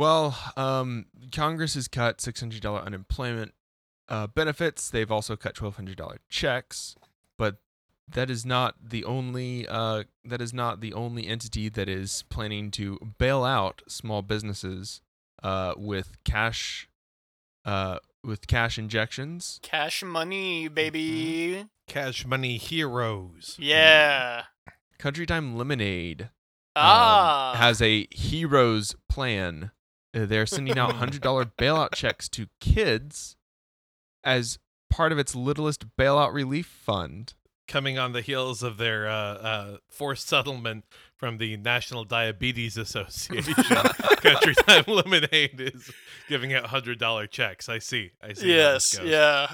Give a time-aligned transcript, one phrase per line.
[0.00, 3.52] Well, um, Congress has cut $600 unemployment
[4.08, 4.88] uh, benefits.
[4.88, 6.96] They've also cut $1,200 checks,
[7.36, 7.58] but
[8.08, 12.70] that is not the only uh, that is not the only entity that is planning
[12.70, 15.02] to bail out small businesses
[15.42, 16.88] uh, with cash
[17.66, 19.60] uh, with cash injections.
[19.62, 21.66] Cash money, baby.
[21.86, 23.54] Cash money heroes.
[23.58, 24.44] Yeah.
[24.98, 26.28] Country Time Lemonade um,
[26.86, 27.54] Ah.
[27.58, 29.72] has a heroes plan.
[30.14, 33.36] Uh, They're sending out hundred dollar bailout checks to kids
[34.24, 34.58] as
[34.90, 37.34] part of its littlest bailout relief fund.
[37.68, 40.84] Coming on the heels of their uh, uh, forced settlement
[41.16, 45.90] from the National Diabetes Association, Country Time Lemonade is
[46.28, 47.68] giving out hundred dollar checks.
[47.68, 48.10] I see.
[48.20, 48.48] I see.
[48.48, 48.98] yes.
[49.02, 49.52] Yeah.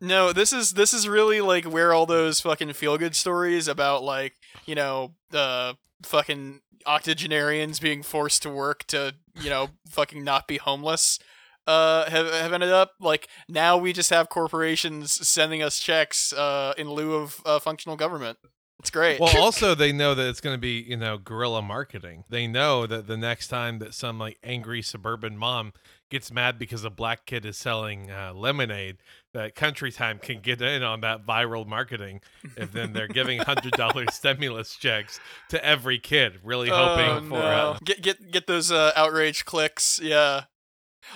[0.00, 4.02] No, this is this is really like where all those fucking feel good stories about
[4.02, 10.46] like you know uh fucking octogenarians being forced to work to you know fucking not
[10.46, 11.18] be homeless
[11.66, 16.72] uh have have ended up like now we just have corporations sending us checks uh
[16.78, 18.38] in lieu of uh, functional government.
[18.80, 19.20] It's great.
[19.20, 22.24] Well, also they know that it's going to be you know guerrilla marketing.
[22.28, 25.74] They know that the next time that some like angry suburban mom
[26.10, 28.96] gets mad because a black kid is selling uh, lemonade,
[29.34, 32.20] that Country Time can get in on that viral marketing.
[32.56, 37.28] If then they're giving hundred dollar stimulus checks to every kid, really hoping Oh, for
[37.38, 37.70] no.
[37.72, 40.00] uh, get get get those uh, outrage clicks.
[40.02, 40.44] Yeah.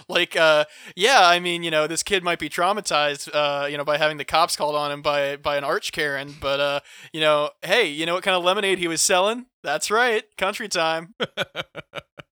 [0.08, 0.64] Like uh
[0.96, 4.16] yeah, I mean, you know, this kid might be traumatized uh, you know, by having
[4.16, 6.80] the cops called on him by by an arch Karen, but uh,
[7.12, 9.46] you know, hey, you know what kind of lemonade he was selling?
[9.62, 11.14] That's right, country time.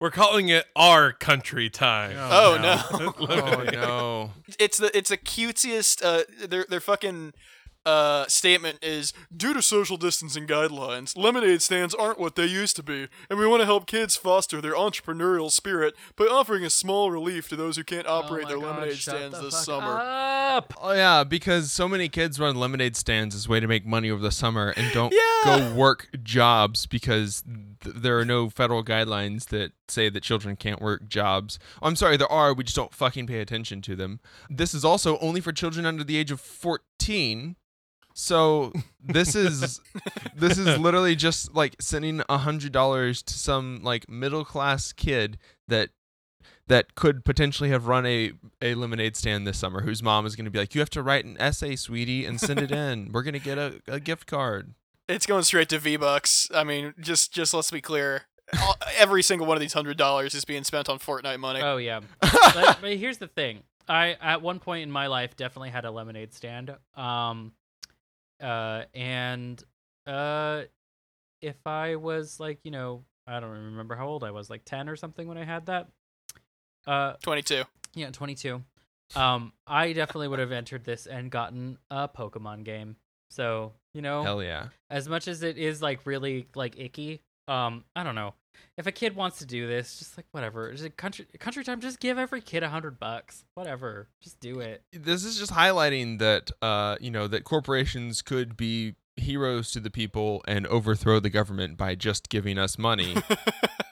[0.00, 2.16] We're calling it our country time.
[2.18, 2.56] Oh,
[2.90, 3.72] Oh Lemonade.
[3.74, 4.30] no!
[4.58, 7.34] It's the it's the cutesiest uh their their fucking
[7.86, 12.82] uh statement is due to social distancing guidelines lemonade stands aren't what they used to
[12.82, 17.10] be and we want to help kids foster their entrepreneurial spirit by offering a small
[17.10, 20.74] relief to those who can't operate their lemonade stands this summer Up.
[20.80, 24.10] Oh yeah, because so many kids run lemonade stands as a way to make money
[24.10, 25.58] over the summer and don't Yeah.
[25.58, 27.42] go work jobs because
[27.82, 31.58] th- there are no federal guidelines that say that children can't work jobs.
[31.82, 32.52] I'm sorry, there are.
[32.52, 34.20] We just don't fucking pay attention to them.
[34.50, 37.56] This is also only for children under the age of 14.
[38.14, 38.72] So
[39.02, 39.80] this is
[40.34, 45.38] this is literally just like sending a hundred dollars to some like middle class kid
[45.68, 45.90] that
[46.66, 48.32] that could potentially have run a,
[48.62, 51.02] a lemonade stand this summer whose mom is going to be like you have to
[51.02, 54.26] write an essay sweetie and send it in we're going to get a, a gift
[54.26, 54.74] card
[55.08, 56.48] It's going straight to V Bucks.
[56.54, 58.22] I mean, just just let's be clear.
[58.60, 61.60] All- Every single one of these hundred dollars is being spent on Fortnite money.
[61.62, 62.00] Oh yeah.
[62.20, 63.62] but, but here's the thing.
[63.88, 66.76] I at one point in my life definitely had a lemonade stand.
[66.96, 67.52] Um
[68.40, 69.62] uh and
[70.06, 70.62] uh
[71.42, 74.88] if I was like, you know, I don't remember how old I was, like 10
[74.88, 75.88] or something when I had that.
[76.86, 77.62] Uh Twenty-two.
[77.94, 78.62] yeah, 22.
[79.16, 82.96] Um I definitely would have entered this and gotten a Pokemon game.
[83.30, 87.84] So, you know, hell yeah as much as it is like really like icky um
[87.96, 88.34] i don't know.
[88.76, 90.72] If a kid wants to do this just like whatever.
[90.72, 93.44] Just country country time just give every kid a hundred bucks.
[93.54, 94.08] Whatever.
[94.22, 94.82] Just do it.
[94.92, 99.90] this is just highlighting that uh you know that corporations could be heroes to the
[99.90, 103.14] people and overthrow the government by just giving us money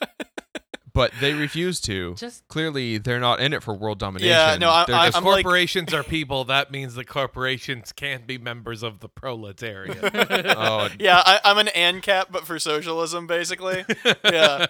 [0.99, 4.69] but they refuse to just clearly they're not in it for world domination Yeah, no,
[4.69, 6.43] I, I, just, I'm like- corporations are people.
[6.47, 9.97] That means the corporations can't be members of the proletariat.
[10.57, 13.85] oh yeah, I, I'm an ANCAP, but for socialism, basically.
[14.25, 14.67] Yeah.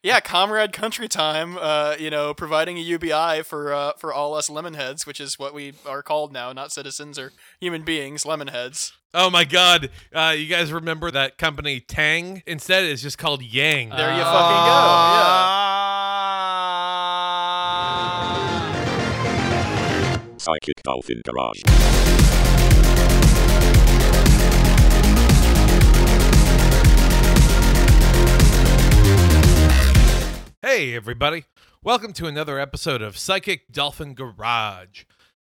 [0.04, 1.58] Yeah, comrade country time.
[1.58, 5.54] Uh, you know, providing a UBI for uh, for all us lemonheads, which is what
[5.54, 8.94] we are called now, not citizens or human beings, lemonheads.
[9.18, 9.90] Oh my God!
[10.14, 12.44] Uh, you guys remember that company Tang?
[12.46, 13.90] Instead, it's just called Yang.
[13.90, 14.78] There you Uh, fucking go.
[20.28, 20.38] Yeah.
[20.38, 21.62] Psychic Dolphin Garage.
[30.62, 31.46] Hey, everybody!
[31.84, 35.06] Welcome to another episode of Psychic Dolphin Garage.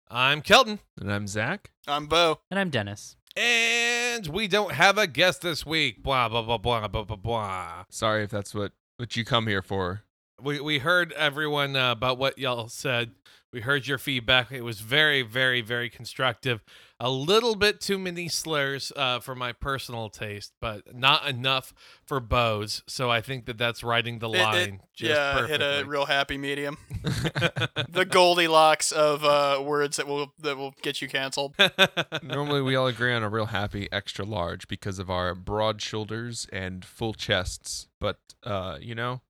[0.09, 2.39] I'm Kelton, and i'm zach I'm Bo.
[2.49, 6.01] and i'm dennis and we don't have a guest this week.
[6.03, 7.85] Blah blah blah blah blah blah blah.
[7.89, 10.03] sorry if that's what what you come here for
[10.41, 13.11] We we heard everyone uh, about what y'all said.
[13.57, 14.51] We heard your feedback.
[14.51, 16.61] It was very, very, very constructive.
[16.99, 21.73] A little bit too many slurs uh, for my personal taste, but not enough
[22.05, 22.83] for Bo's.
[22.85, 25.65] So I think that that's riding the It- it- line just yeah, perfectly.
[25.65, 26.77] hit a real happy medium.
[27.89, 31.55] the Goldilocks of uh, words that will that will get you canceled.
[32.21, 36.45] Normally, we all agree on a real happy extra large because of our broad shoulders
[36.53, 37.87] and full chests.
[37.99, 39.21] But uh, you know,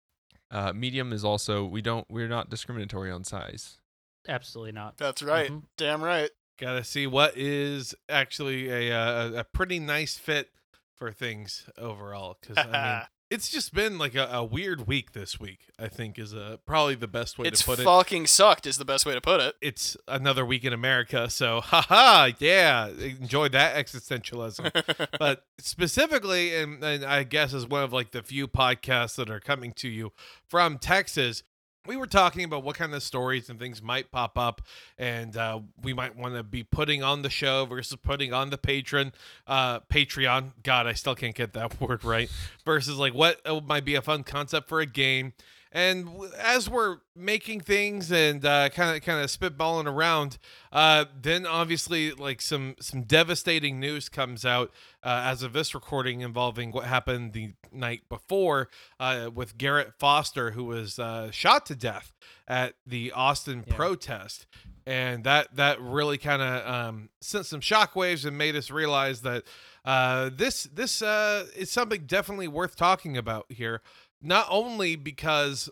[0.51, 3.79] Uh, medium is also we don't we're not discriminatory on size.
[4.27, 4.97] Absolutely not.
[4.97, 5.49] That's right.
[5.51, 5.63] Mhm.
[5.77, 6.29] Damn right.
[6.59, 10.49] Gotta see what is actually a uh, a pretty nice fit
[10.95, 12.37] for things overall.
[12.41, 15.59] Because I mean, it's just been like a, a weird week this week.
[15.77, 17.83] I think is uh, probably the best way it's to put it.
[17.83, 19.55] fucking sucked is the best way to put it.
[19.61, 25.09] It's another week in America, so haha, yeah, enjoy that existentialism.
[25.19, 29.39] but specifically, and, and I guess as one of like the few podcasts that are
[29.39, 30.11] coming to you
[30.49, 31.43] from Texas,
[31.87, 34.61] we were talking about what kind of stories and things might pop up,
[34.97, 38.57] and uh, we might want to be putting on the show versus putting on the
[38.57, 39.13] patron,
[39.47, 40.51] uh, Patreon.
[40.63, 42.29] God, I still can't get that word right.
[42.65, 45.33] Versus like what uh, might be a fun concept for a game.
[45.71, 46.09] And
[46.39, 50.37] as we're making things and kind of kind of spitballing around,
[50.71, 54.71] uh, then obviously like some some devastating news comes out
[55.03, 58.69] uh, as of this recording involving what happened the night before
[58.99, 62.13] uh, with Garrett Foster, who was uh, shot to death
[62.47, 63.75] at the Austin Yeah.
[63.75, 64.47] protest,
[64.85, 69.43] and that that really kind of um, sent some shockwaves and made us realize that
[69.83, 73.81] uh, this this uh, is something definitely worth talking about here.
[74.27, 75.69] Not only because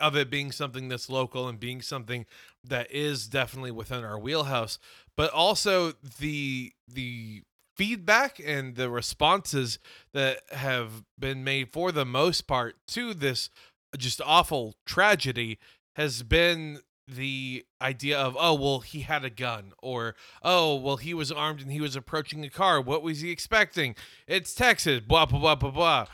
[0.00, 2.24] of it being something that's local and being something
[2.64, 4.78] that is definitely within our wheelhouse,
[5.16, 7.42] but also the the
[7.76, 9.78] feedback and the responses
[10.14, 13.50] that have been made for the most part to this
[13.98, 15.58] just awful tragedy
[15.94, 21.12] has been the idea of oh well he had a gun or oh well he
[21.12, 22.80] was armed and he was approaching a car.
[22.80, 23.94] What was he expecting?
[24.26, 26.06] It's texas blah blah blah blah blah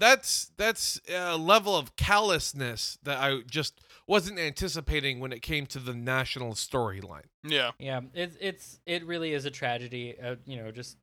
[0.00, 5.78] that's that's a level of callousness that i just wasn't anticipating when it came to
[5.78, 7.70] the national storyline Yeah.
[7.78, 10.16] Yeah, it's it's it really is a tragedy.
[10.20, 10.96] Uh, you know, just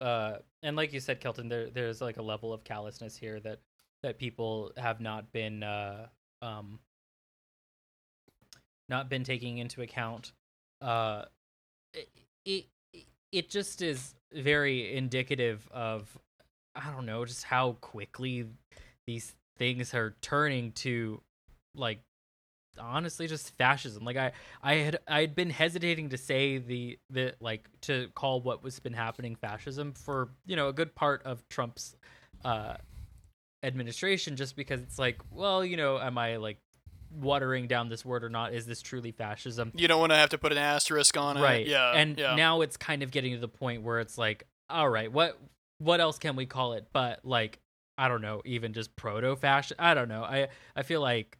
[0.00, 3.60] uh, and like you said, Kelton, there there's like a level of callousness here that
[4.02, 6.06] that people have not been uh
[6.42, 6.80] um
[8.88, 10.32] not been taking into account.
[10.80, 11.24] Uh,
[11.94, 12.08] it
[12.44, 12.66] it,
[13.32, 16.18] it just is very indicative of
[16.78, 18.46] I don't know just how quickly
[19.06, 21.20] these things are turning to
[21.74, 22.00] like
[22.80, 24.30] honestly just fascism like i
[24.62, 28.78] i had i had been hesitating to say the the like to call what was
[28.78, 31.96] been happening fascism for you know a good part of trump's
[32.44, 32.74] uh
[33.64, 36.58] administration just because it's like well you know am i like
[37.20, 40.28] watering down this word or not is this truly fascism You don't want to have
[40.30, 41.42] to put an asterisk on it.
[41.42, 41.92] right Yeah.
[41.94, 42.34] and yeah.
[42.36, 45.36] now it's kind of getting to the point where it's like all right what
[45.78, 47.58] what else can we call it but like
[47.96, 51.38] i don't know even just proto fascist i don't know i i feel like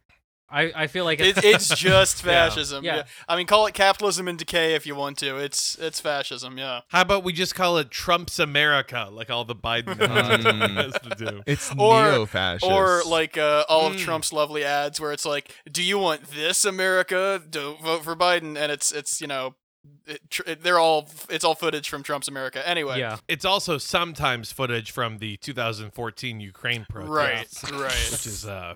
[0.49, 2.83] i i feel like it, it's just fascism.
[2.83, 2.95] Yeah.
[2.97, 3.03] Yeah.
[3.27, 5.37] I mean, call it capitalism in decay if you want to.
[5.37, 6.57] It's it's fascism.
[6.57, 6.81] Yeah.
[6.87, 10.75] how about we just call it trump's america like all the biden Mm.
[10.83, 12.65] has to do It's Or- neo-fascist.
[12.71, 13.99] Or like uh, all of Mm.
[13.99, 17.41] Trump's lovely ads where it's like, "Do you want this America?
[17.47, 19.55] Don't vote for Biden." And it's it's you know,
[20.05, 22.67] it, tr- it- they're all it's all footage from Trump's America.
[22.67, 22.99] Anyway.
[22.99, 27.05] yeah it's also sometimes footage from the 2014 Ukraine Right.
[27.47, 28.09] protests, Right.
[28.11, 28.75] which is uh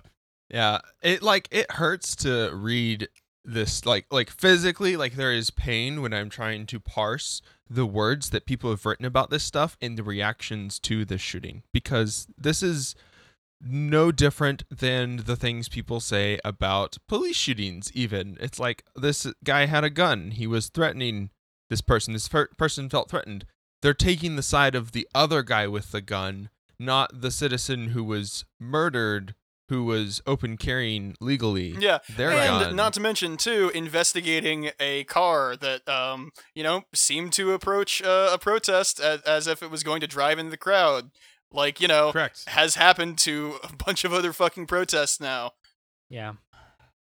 [0.50, 3.08] Yeah, it like it hurts to read
[3.46, 8.30] this like like physically like there is pain when I'm trying to parse the words
[8.30, 12.62] that people have written about this stuff and the reactions to the shooting because this
[12.64, 12.96] is
[13.66, 19.66] no different than the things people say about police shootings even it's like this guy
[19.66, 21.30] had a gun he was threatening
[21.70, 23.46] this person this per- person felt threatened
[23.82, 26.50] they're taking the side of the other guy with the gun
[26.80, 29.34] not the citizen who was murdered
[29.70, 32.00] who was open carrying legally Yeah.
[32.18, 32.76] their and gun.
[32.76, 38.30] not to mention too investigating a car that um you know seemed to approach uh,
[38.34, 41.12] a protest as, as if it was going to drive into the crowd
[41.54, 42.44] like you know correct.
[42.50, 45.52] has happened to a bunch of other fucking protests now.
[46.10, 46.34] Yeah.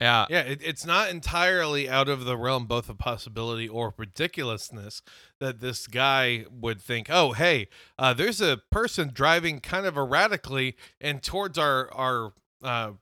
[0.01, 0.27] Yeah.
[0.29, 5.01] Yeah it, it's not entirely out of the realm both of possibility or ridiculousness
[5.41, 10.77] that this guy would think oh hey uh, there's a person driving kind of erratically
[11.01, 12.93] and towards our our uh,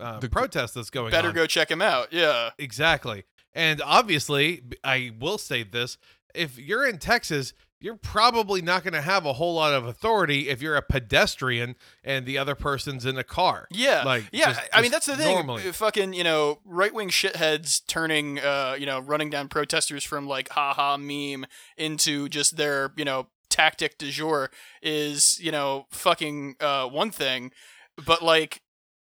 [0.00, 1.34] uh, The- protest that's going better on.
[1.34, 2.50] go check him out yeah.
[2.58, 3.24] Exactly.
[3.54, 5.98] And obviously, I will state this
[6.34, 10.48] if you're in Texas, you're probably not going to have a whole lot of authority
[10.48, 11.74] if you're a pedestrian
[12.04, 13.66] and the other person's in a car.
[13.70, 14.52] Yeah, Like, yeah.
[14.52, 15.34] just- I mean, that's the thing.
[15.34, 15.62] normally.
[15.72, 20.48] Fucking, you know, right wing shitheads turning, uh, you know, running down protesters from like
[20.50, 21.44] haha meme
[21.76, 24.50] into just their, you know, tactic du jour
[24.82, 27.50] is, you know, fucking uh, one thing,
[28.04, 28.62] but like,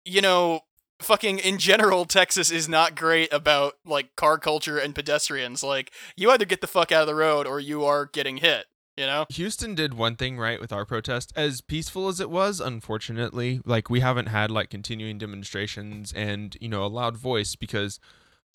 [0.04, 0.60] you know.
[1.00, 5.62] Fucking in general, Texas is not great about like car culture and pedestrians.
[5.62, 8.66] Like, you either get the fuck out of the road or you are getting hit.
[8.96, 9.26] You know?
[9.30, 11.32] Houston did one thing right with our protest.
[11.36, 16.68] As peaceful as it was, unfortunately, like we haven't had like continuing demonstrations and, you
[16.68, 18.00] know, a loud voice because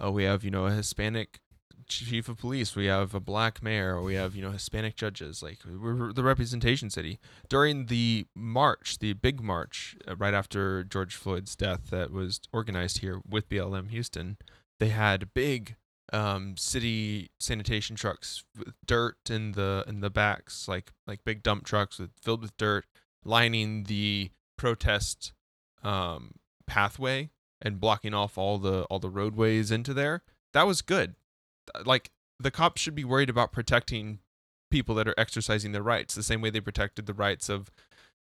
[0.04, 1.40] uh, we have, you know, a Hispanic
[1.88, 5.42] chief of police, we have a black mayor, we have, you know, Hispanic judges.
[5.44, 7.20] Like we're the representation city.
[7.50, 13.00] During the march, the big march uh, right after George Floyd's death that was organized
[13.00, 14.38] here with BLM Houston,
[14.80, 15.75] they had big
[16.12, 21.66] um, city sanitation trucks with dirt in the in the backs, like like big dump
[21.66, 22.86] trucks with filled with dirt,
[23.24, 25.34] lining the protest
[25.84, 26.36] um,
[26.68, 27.30] pathway
[27.62, 30.22] and blocking off all the all the roadways into there.
[30.54, 31.16] That was good.
[31.86, 34.20] Like the cops should be worried about protecting
[34.72, 37.70] people that are exercising their rights the same way they protected the rights of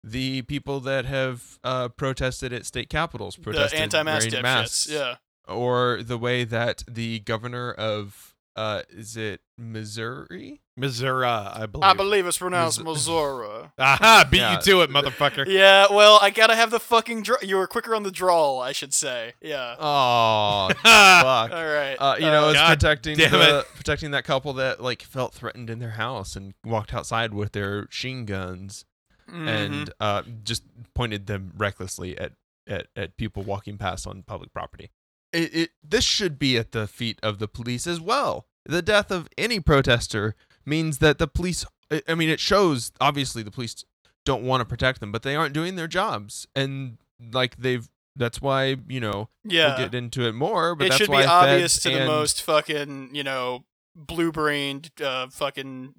[0.05, 5.17] the people that have uh, protested at state capitals, protested the anti-mask masks Yeah.
[5.49, 10.61] or the way that the governor of uh is it Missouri?
[10.77, 11.85] Missouri, I believe.
[11.85, 13.67] I believe it's pronounced Mis- Missouri.
[13.79, 14.27] Aha!
[14.31, 14.55] Beat Yeah.
[14.57, 15.47] you to it, motherfucker.
[15.47, 17.37] Yeah, well, I gotta have the fucking draw.
[17.43, 19.35] You were quicker on the drawl, I should say.
[19.43, 19.77] Yeah.
[19.79, 21.51] Oh, fuck.
[21.53, 21.97] All right.
[21.99, 23.67] Uh, you know, it's God protecting the, it.
[23.75, 27.83] protecting that couple that like felt threatened in their house and walked outside with their
[27.83, 28.85] machine guns
[29.31, 29.49] Mhm.
[29.49, 32.33] and uh, just pointed them recklessly at,
[32.67, 34.91] at, at people walking past on public property.
[35.33, 38.47] It, it this should be at the feet of the police as well.
[38.65, 40.35] The death of any protester
[40.65, 41.65] means that the police.
[41.91, 43.85] I- I mean, it shows obviously the police
[44.25, 46.99] don't want to protect them, but they aren't doing their jobs, and
[47.33, 47.89] like they've.
[48.15, 49.69] That's why you know yeah.
[49.69, 50.75] we'll get into it more.
[50.75, 53.65] But it that's should why be obvious feds to the most fucking, you know,
[53.97, 55.95] blue-brained, uh, fucking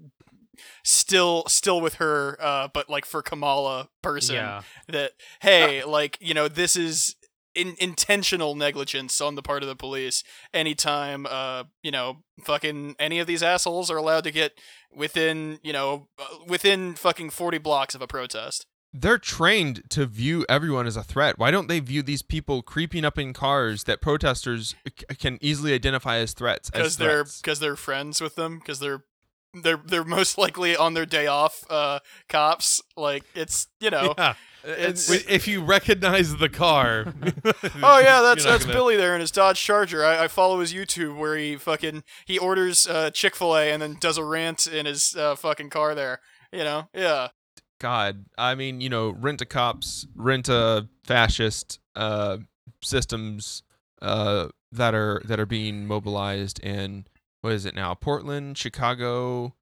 [0.83, 4.61] still still with her uh but like for Kamala person Yeah.
[4.87, 7.15] that hey like you know this is
[7.55, 13.19] in, intentional negligence on the part of the police anytime uh you know fucking any
[13.19, 14.53] of these assholes are allowed to get
[14.95, 20.45] within you know uh, within fucking 40 blocks of a protest they're trained to view
[20.47, 21.39] everyone as a threat.
[21.39, 25.73] Why don't they view these people creeping up in cars that protesters c- can easily
[25.73, 26.69] identify as threats?
[26.69, 27.41] because they're threats?
[27.41, 29.03] because they're friends with them because they're
[29.53, 34.33] they're they're most likely on their day off uh cops like it's you know Yeah.
[34.63, 37.13] it's If you recognize the car.
[37.83, 40.05] Oh yeah, that's that's gonna- Billy there in his Dodge Charger.
[40.05, 43.81] I, I follow his YouTube where he fucking he orders uh, Chick Fil A and
[43.81, 46.19] then does a rant in his uh, fucking car there.
[46.51, 47.29] You know, yeah,
[47.79, 52.37] God, I mean, you know, rent a cops, rent a fascist uh,
[52.81, 53.63] systems
[54.01, 57.05] uh, that are that are being mobilized in
[57.43, 57.93] what is it now?
[57.93, 59.53] Portland, Chicago.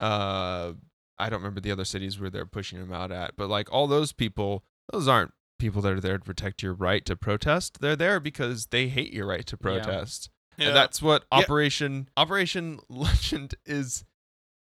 [0.00, 0.72] Uh,
[1.18, 3.86] I don't remember the other cities where they're pushing them out at, but like all
[3.86, 7.80] those people, those aren't people that are there to protect your right to protest.
[7.80, 10.30] They're there because they hate your right to protest.
[10.56, 10.68] yeah.
[10.68, 11.40] And that's what Yeah.
[11.40, 14.04] Operation Operation Legend is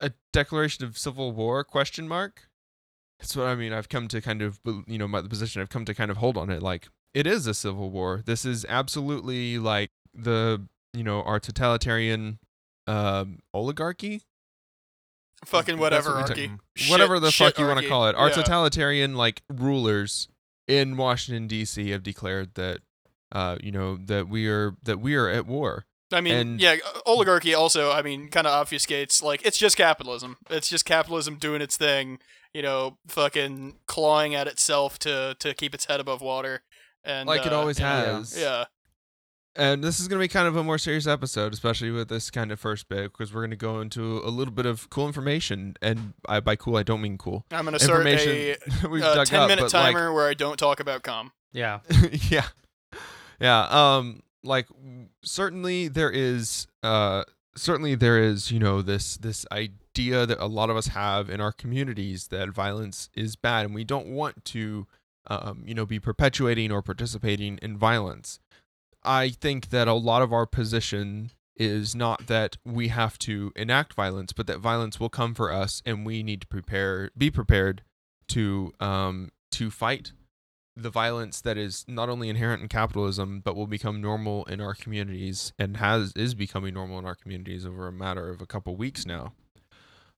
[0.02, 2.50] a declaration of civil war question mark.
[3.20, 3.72] That's what I mean.
[3.72, 6.18] I've come to kind of you know my the position I've come to kind of
[6.18, 8.22] hold on it like it is a civil war.
[8.26, 12.40] This is absolutely like the you know our totalitarian
[12.88, 14.22] um oligarchy
[15.46, 18.16] fucking whatever what archy, took- whatever the fuck you want to to call it.
[18.16, 18.36] Our yeah.
[18.36, 20.28] totalitarian like rulers
[20.68, 21.90] in Washington D.C.
[21.90, 22.80] have declared that
[23.32, 25.86] uh you know that we are that we are at war.
[26.14, 27.92] I mean, and- yeah, oligarchy also.
[27.92, 30.38] I mean, kind of obfuscates like it's just capitalism.
[30.50, 32.20] It's just capitalism doing its thing.
[32.54, 36.64] You know, fucking clawing at itself to to keep its head above water.
[37.04, 38.38] And Like it uh, always you know, has.
[38.40, 38.66] Yeah.
[39.56, 42.32] And this is going to be kind of a more serious episode, especially with this
[42.32, 45.08] kind of first bit, because we're going to go into a little bit of cool
[45.08, 45.76] information.
[45.82, 47.46] And I, by cool, I don't mean cool.
[47.52, 50.28] I'm gonna start a, Information we've a dug ten up, minute but like- timer where
[50.30, 51.32] I don't talk about com.
[51.52, 51.80] Yeah.
[52.30, 52.46] yeah
[53.42, 54.68] yeah um like
[55.24, 57.24] certainly there is uh
[57.56, 61.42] certainly there is you know this this idea that a lot of us have in
[61.42, 64.86] our communities that violence is bad and we don't want to
[65.28, 68.40] um you know be perpetuating or participating in violence
[69.04, 73.94] i think that a lot of our position is not that we have to enact
[73.94, 77.84] violence but that violence will come for us and we need to prepare be prepared
[78.28, 80.12] to um to fight
[80.76, 84.74] the violence that is not only inherent in capitalism but will become normal in our
[84.74, 88.76] communities and has is becoming normal in our communities over a matter of a couple
[88.76, 89.34] weeks now.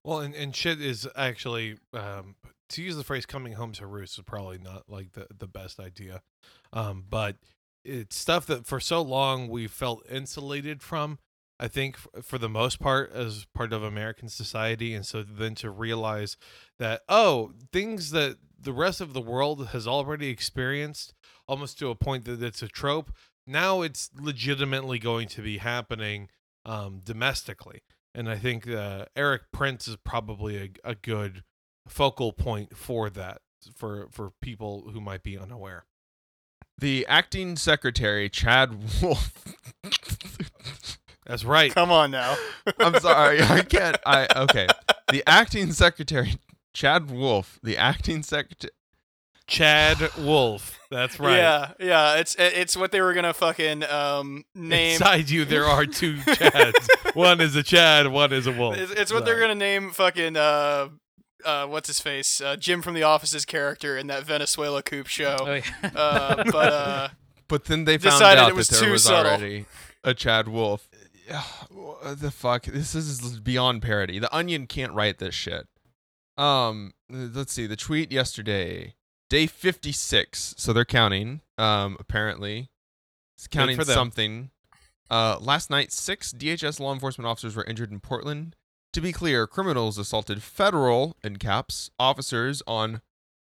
[0.03, 2.35] Well, and, and shit is actually um,
[2.69, 5.79] to use the phrase "coming home to roost" is probably not like the the best
[5.79, 6.21] idea,
[6.73, 7.37] um, but
[7.83, 11.19] it's stuff that for so long we felt insulated from.
[11.59, 15.69] I think for the most part, as part of American society, and so then to
[15.69, 16.35] realize
[16.79, 21.13] that oh, things that the rest of the world has already experienced,
[21.47, 23.11] almost to a point that it's a trope.
[23.45, 26.29] Now it's legitimately going to be happening
[26.65, 27.81] um, domestically
[28.15, 31.43] and I think uh, Erik Prince is probably a, a good
[31.87, 33.41] focal point for that
[33.75, 35.85] for for people who might be unaware.
[36.77, 39.31] The acting secretary, Chad Wolf.
[41.25, 41.73] That's right.
[41.73, 42.35] Come on now.
[42.79, 43.97] I'm sorry, I can't.
[44.05, 44.67] I okay.
[45.11, 46.35] The acting secretary,
[46.73, 47.59] Chad Wolf.
[47.63, 48.71] The acting secretary.
[49.45, 50.79] Chad Wolf.
[50.89, 51.37] That's right.
[51.37, 52.15] Yeah, yeah.
[52.15, 54.93] It's it's what they were gonna fucking um name.
[54.93, 57.15] Inside you, there are two Chads.
[57.15, 58.07] one is a Chad.
[58.07, 58.77] One is a wolf.
[58.77, 60.89] It's, it's what they're gonna name fucking uh
[61.45, 65.37] uh what's his face uh, Jim from The Office's character in that Venezuela coup show.
[65.39, 65.89] Oh, yeah.
[65.95, 67.07] Uh, but uh,
[67.47, 69.31] But then they found Decided out it was that there too was subtle.
[69.31, 69.65] already
[70.03, 70.89] a Chad Wolf.
[71.69, 72.65] What the fuck?
[72.65, 74.17] This is beyond parody.
[74.19, 75.67] The Onion can't write this shit.
[76.37, 77.67] Um, let's see.
[77.67, 78.95] The tweet yesterday,
[79.29, 80.55] day 56.
[80.57, 81.41] So they're counting.
[81.57, 82.69] Um, apparently,
[83.37, 84.49] it's counting for something.
[85.11, 88.55] Uh, last night, six DHS law enforcement officers were injured in Portland.
[88.93, 93.01] To be clear, criminals assaulted federal, in caps, officers on,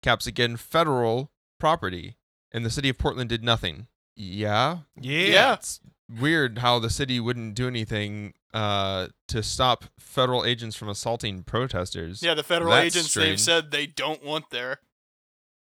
[0.02, 2.16] caps again, federal property,
[2.52, 3.86] and the city of Portland did nothing.
[4.16, 5.18] Yeah, yeah.
[5.26, 5.52] Yeah.
[5.54, 5.80] it's
[6.20, 12.22] weird how the city wouldn't do anything uh, to stop federal agents from assaulting protesters.
[12.22, 14.80] yeah, the federal That's agents they've said they don't want there.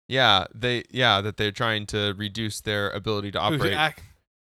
[0.09, 3.95] Yeah, they yeah that they're trying to reduce their ability to operate ac-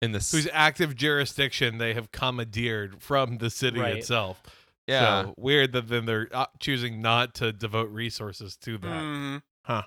[0.01, 3.97] in the s- whose active jurisdiction they have commandeered from the city Right.
[3.97, 4.43] itself.
[4.89, 5.23] Yeah.
[5.23, 9.41] So weird that then they're uh, choosing not to devote resources to that.
[9.63, 9.83] huh?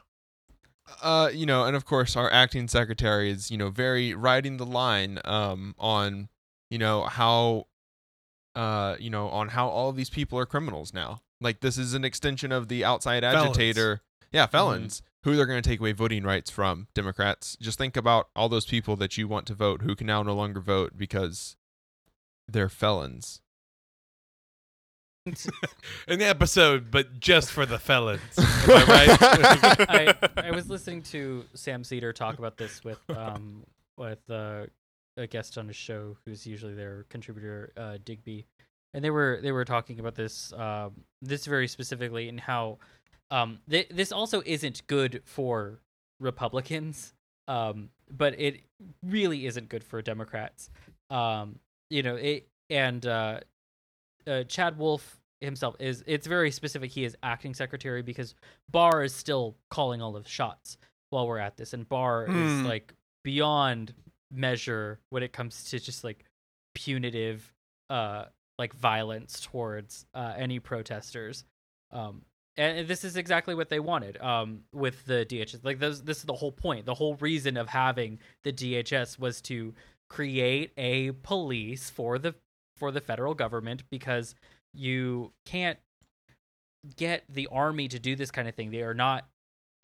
[1.03, 4.67] uh, you know, and of course, our acting secretary is, you know, very riding the
[4.67, 6.29] line um, on,
[6.71, 7.67] you know, how,
[8.55, 11.23] uh, you know, on how all of these people are criminals now.
[11.41, 13.51] Like this is an extension of the outside Felons.
[13.51, 16.89] agitator, yeah, felons who they're going to take away voting rights from.
[16.95, 20.23] Democrats, just think about all those people that you want to vote who can now
[20.23, 21.57] no longer vote because
[22.49, 23.41] they're felons.
[26.09, 28.21] An episode, but just for the felons.
[28.39, 29.89] Am I right?
[29.89, 30.15] I,
[30.49, 33.63] I was listening to Sam Seder talk about this with um
[33.97, 34.67] with uh,
[35.17, 38.47] a guest on his show who's usually their contributor uh, Digby,
[38.95, 42.79] and they were they were talking about this um this very specifically and how
[43.31, 45.79] um th- this also isn't good for
[46.19, 47.15] Republicans
[47.49, 48.61] um but it
[49.05, 50.71] really isn't good for Democrats
[51.11, 51.59] um
[51.91, 53.07] you know it and
[54.27, 58.35] uh, Chad Wolf himself is it's very specific he is acting secretary because
[58.71, 60.77] Barr is still calling all of the shots
[61.11, 62.65] while we're at this, and Barr is Hmm.
[62.65, 63.95] like beyond
[64.31, 66.25] measure when it comes to just like
[66.75, 67.53] punitive,
[67.91, 68.25] uh,
[68.59, 71.45] like violence towards uh, any protesters.
[71.91, 72.23] Um,
[72.57, 75.65] and this is exactly what they wanted um, with the DHS.
[75.65, 76.85] Like those, this is the whole point.
[76.87, 79.75] The whole reason of having the DHS was to
[80.11, 82.35] create a police for the
[82.83, 84.35] for the federal government because
[84.75, 85.79] you can't
[86.97, 88.73] get the army to do this kind of thing.
[88.73, 89.25] They are not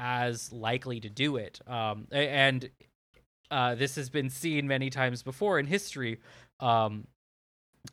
[0.01, 1.61] as likely to do it.
[1.69, 2.69] Um, and
[3.53, 6.19] uh, this has been seen many times before in history.
[6.59, 7.07] Um,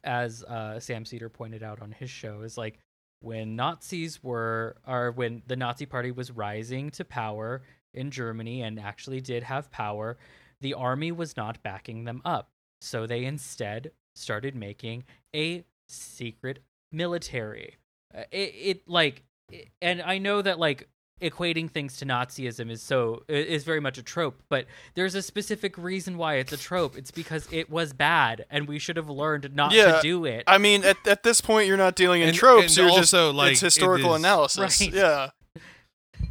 [0.04, 2.80] as uh, Sam Seder pointed out on his show, is like
[3.22, 7.62] when Nazis were, or when the Nazi Party was rising to power
[7.94, 10.18] in Germany and actually did have power,
[10.62, 12.50] the army was not backing them up.
[12.82, 15.04] So they instead started making
[15.36, 16.60] a secret
[16.91, 17.75] military.
[18.15, 20.88] Uh, It, it like, i- and I know that like
[21.21, 25.78] equating things to Nazism is so is very much a trope, but there's a specific
[25.78, 26.97] reason why it's a trope.
[26.97, 30.43] It's because it was bad, and we should have learned not Yeah, to do it.
[30.47, 32.78] I mean, at, at this point, you're not dealing in And- tropes.
[32.78, 34.82] and you're just also, like, it's historical is- analysis.
[34.82, 34.93] Right.
[34.93, 35.30] Yeah.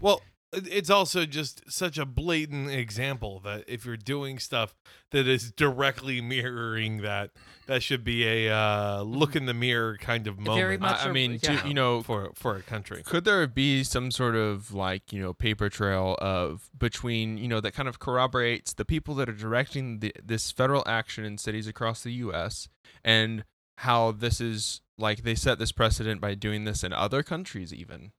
[0.00, 0.22] Well, it-
[0.56, 4.74] it's also just such a blatant example that if you're doing stuff
[5.10, 7.30] that is directly mirroring that,
[7.66, 11.06] that should be a uh, look in the mirror kind of moment Very much I,
[11.06, 11.66] I a- mean, to- yeah.
[11.66, 13.02] you know, for for a country.
[13.04, 17.60] Could there be some sort of like you know paper trail of between you know
[17.60, 21.66] that kind of corroborates the people that are directing the, this federal action in cities
[21.66, 22.68] across the U.S.
[23.04, 23.44] and
[23.78, 28.12] how this is like they set this precedent by doing this in other countries even.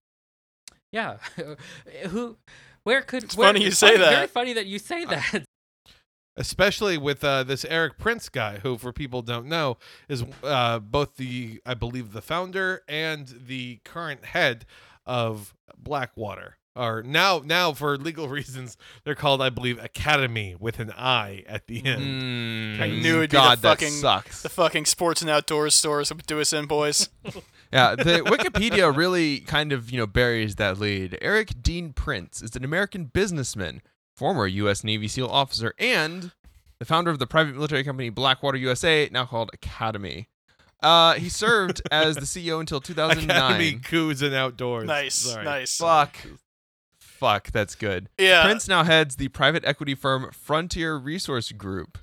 [0.96, 1.18] Yeah,
[2.08, 2.38] who?
[2.84, 3.24] Where could?
[3.26, 4.30] It's where- funny you say funny- Very that.
[4.30, 5.44] funny that you say that.
[6.38, 9.78] especially with uh, this Erik Prince guy, who, for people don't know,
[10.10, 14.66] is uh, both the, I believe, the founder and the current head
[15.06, 16.58] of Blackwater.
[16.76, 21.68] Or now, now for legal reasons, they're called, I believe, Academi with an I at
[21.68, 22.02] the end.
[22.02, 24.42] Mm, I knew it'd be the God, that fucking- sucks.
[24.42, 27.08] The fucking sports and outdoors stores would do us in, boys.
[27.74, 31.18] Yeah, the Wikipedia really kind of, you know, buries that lead.
[31.22, 33.82] Erik Dean Prince is an American businessman,
[34.16, 34.84] former U.S.
[34.84, 36.32] Navy SEAL officer, and
[36.80, 40.28] the founder of the private military company Blackwater USA, now called Academi.
[40.82, 43.30] Uh, he served as the CEO until 2009.
[43.36, 44.86] Academy coups and outdoors.
[44.86, 45.44] Nice, Sorry.
[45.44, 45.78] nice.
[45.78, 46.18] Fuck.
[47.00, 48.10] Fuck, that's good.
[48.20, 48.44] Yeah.
[48.44, 51.98] Prince now heads the private equity firm Frontier Resource Group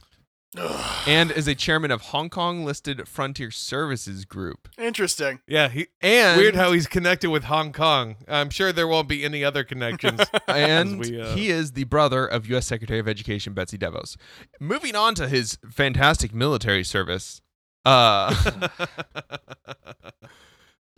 [0.56, 1.02] Ugh.
[1.06, 4.68] and is a chairman of Hong Kong listed Frontier Services Group.
[4.78, 5.40] Interesting.
[5.46, 8.16] Yeah, he, And weird how he's connected with Hong Kong.
[8.28, 10.20] I'm sure there won't be any other connections.
[10.48, 12.66] and we, uh, he is the brother of U.S.
[12.66, 14.16] Secretary of Education Betsy DeVos.
[14.60, 17.40] Moving on to his fantastic military service.
[17.84, 18.34] Uh,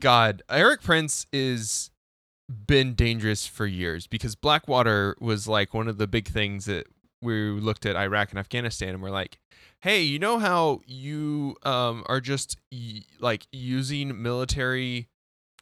[0.01, 1.91] God, Erik Prince is
[2.67, 6.87] been dangerous for years because Blackwater was like one of the big things that
[7.25, 9.39] we looked at Iraq and Afghanistan and we're like,
[9.81, 15.09] hey, you know how you um, are just y- like using military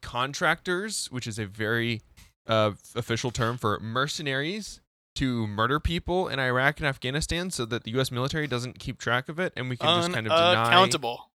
[0.03, 2.03] contractors, which is a very
[2.47, 4.81] uh, official term for mercenaries
[5.15, 8.11] to murder people in Iraq and Afghanistan so that the U.S.
[8.11, 11.31] military doesn't keep track of it and we can just kind of deny Unaccountable.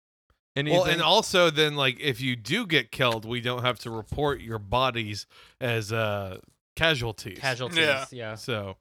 [0.55, 0.79] anything.
[0.79, 4.41] well, and also then like if you do get killed, we don't have to report
[4.41, 5.27] your bodies
[5.61, 6.39] as uh
[6.75, 7.37] casualties.
[7.39, 7.77] Casualties.
[7.79, 8.05] Yeah.
[8.11, 8.35] Yeah.
[8.35, 8.77] So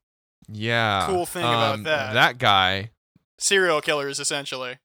[0.49, 1.07] yeah.
[1.07, 2.12] Cool thing about um, that.
[2.14, 2.90] That guy
[3.38, 4.79] Serial killers, essentially.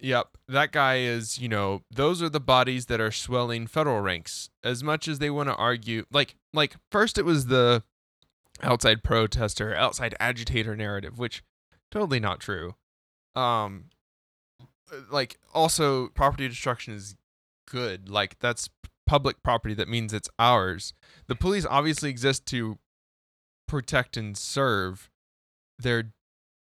[0.00, 4.50] Yep, that guy is, you know, those are the bodies that are swelling federal ranks.
[4.62, 7.82] As much as they want to argue, like like first it was the
[8.62, 11.42] outside protester, outside agitator narrative, which
[11.90, 12.74] totally not true.
[13.36, 13.86] Um
[15.10, 17.14] like also property destruction is
[17.66, 18.08] good.
[18.08, 18.68] Like that's
[19.06, 20.92] public property that means it's ours.
[21.28, 22.78] The police obviously exist to
[23.74, 25.10] protect and serve.
[25.78, 26.12] They're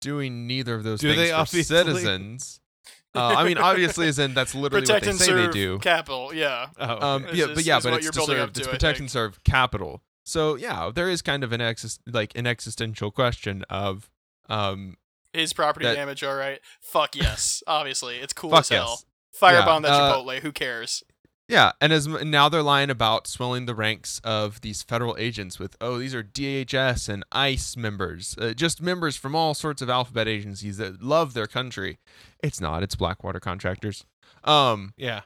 [0.01, 1.63] doing neither of those Do things they for obviously?
[1.63, 2.59] citizens.
[3.15, 5.79] Uh, I mean, obviously, as in that's literally Protect what they say they do.
[5.79, 6.31] capital.
[6.31, 6.67] Yeah.
[6.79, 9.09] oh, Um, Is- yeah, is- but yeah, but it's to serve, up it's protect and
[9.09, 10.03] serve capital.
[10.25, 14.12] So yeah, there is kind of an exis- like an existential question of
[14.47, 14.97] um,
[15.33, 16.59] Is property That- damage all right?
[16.81, 17.63] Fuck yes.
[17.67, 18.99] Obviously, it's cool as hell.
[19.01, 19.05] yes,
[19.41, 20.39] Firebomb Yeah, that uh, Chipotle.
[20.41, 21.03] Who cares?
[21.49, 25.75] Yeah, and as now they're lying about swelling the ranks of these federal agents with
[25.81, 30.27] oh these are DHS and ICE members, uh, just members from all sorts of alphabet
[30.27, 31.97] agencies that love their country.
[32.43, 32.83] It's not.
[32.83, 34.05] It's Blackwater contractors.
[34.43, 35.21] Um, yeah.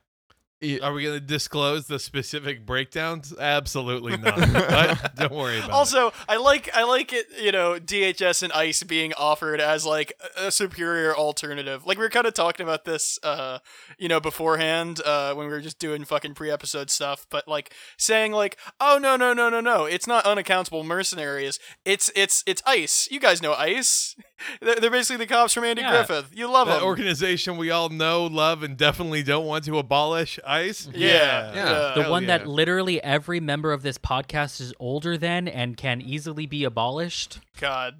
[0.64, 3.34] It- Are we going to disclose the specific breakdowns?
[3.38, 4.36] Absolutely not.
[4.54, 5.74] but don't worry about it.
[5.74, 7.26] Also, I like I like it.
[7.42, 11.86] You know, DHS and ICE being offered as like a superior alternative.
[11.86, 13.60] Like we were kind of talking about this, uh,
[13.98, 17.26] you know, beforehand uh, when we were just doing fucking pre-episode stuff.
[17.30, 21.60] But like saying like, oh no no no no no, it's not unaccountable mercenaries.
[21.86, 23.08] It's it's it's ICE.
[23.12, 24.16] You guys know ICE.
[24.62, 25.92] They're, they're basically the cops from Andy Yeah.
[26.06, 26.32] Griffith.
[26.34, 26.84] You love that them.
[26.86, 30.90] organization we all know, love, and definitely don't want to abolish ICE.
[30.94, 31.94] Yeah, yeah.
[31.96, 32.38] The Hell one yeah.
[32.38, 37.40] that literally every member of this podcast is older than and can easily be abolished.
[37.60, 37.96] God.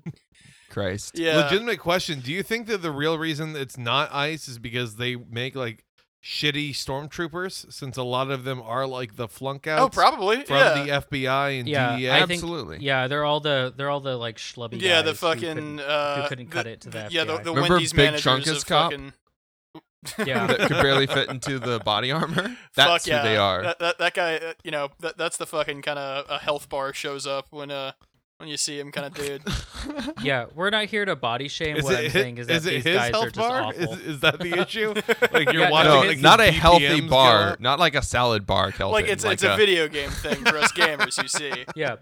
[0.70, 1.18] Christ.
[1.20, 1.38] Yeah.
[1.38, 2.20] Legitimate question.
[2.20, 5.84] Do you think that the real reason it's not ICE is because they make like
[6.24, 10.44] shitty stormtroopers since a lot of them are like the flunk outs Oh, probably.
[10.46, 10.84] from yeah.
[10.84, 12.12] the FBI and Yeah, DEA?
[12.12, 12.78] I think- Absolutely.
[12.80, 15.80] Yeah, they're all the they're all the like schlubby yeah, the guys who fucking couldn't-
[15.82, 17.12] uh, who couldn't cut the- it to that.
[17.12, 17.44] yeah, the, FBI.
[17.44, 18.92] the Remember Wendy's Big managers Chunkus of cop?
[18.92, 19.14] fucking
[20.26, 20.48] Yeah.
[20.48, 22.56] that could barely fit into the body armor.
[22.76, 23.22] That's Fuck yeah.
[23.22, 23.64] who they are.
[23.64, 26.70] That, that, that guy, uh, you know, that, that's the fucking kind of a health
[26.70, 27.92] bar shows up when uh
[28.44, 29.42] when you see him, kind of dude.
[30.22, 31.78] yeah, we're not here to body shame.
[31.78, 33.26] Is what it, I'm hi- saying is that is it these his guys are health
[33.28, 33.62] just bar?
[33.64, 33.94] awful.
[33.94, 34.94] Is, is that the issue?
[35.32, 38.02] Like you're Yeah, watching no, like, not a his healthy BPMs bar, not like a
[38.02, 38.92] salad bar, Kelvin.
[38.94, 41.22] like it's it's a, video game thing for us gamers.
[41.22, 41.96] You see, yeah.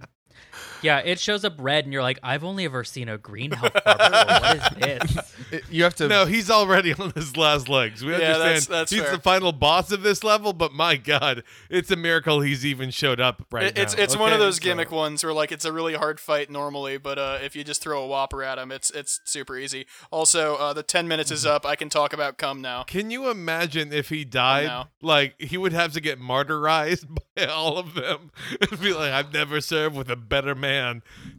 [0.81, 3.73] Yeah, it shows up red, and you're like, I've only ever seen a green health
[3.85, 4.39] bar before.
[4.39, 5.35] What is this?
[5.51, 6.07] It- you have to.
[6.07, 8.05] No, he's already on his last legs.
[8.05, 9.11] We Yeah, understand that's- that's he's fair.
[9.17, 13.19] the final boss of this level, but my god, it's a miracle he's even showed
[13.19, 14.03] up right It- it's now.
[14.03, 14.45] it's one of okay?
[14.45, 17.53] those So- gimmick ones where like it's a really hard fight normally, but uh, if
[17.57, 19.87] you just throw a whopper at him, it's it's super easy.
[20.09, 21.65] Also, uh, the ten minutes is up.
[21.65, 22.83] I can talk about cum now.
[22.83, 24.67] Can you imagine if he died?
[24.67, 24.87] now.
[25.01, 29.33] Like he would have to get martyrized by all of them and be like, "I've
[29.33, 30.70] never served with a better man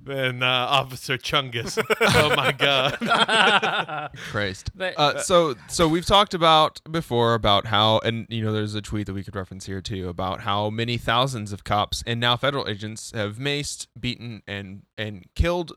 [0.04, 4.10] than uh, Officer Chungus." oh my god!
[4.30, 4.70] Christ.
[4.74, 8.82] But- uh, so so we've talked about before about how and you know there's a
[8.82, 12.36] tweet that we could reference here too about how many thousands of cops and now
[12.36, 15.72] federal agents have maced, beaten and and killed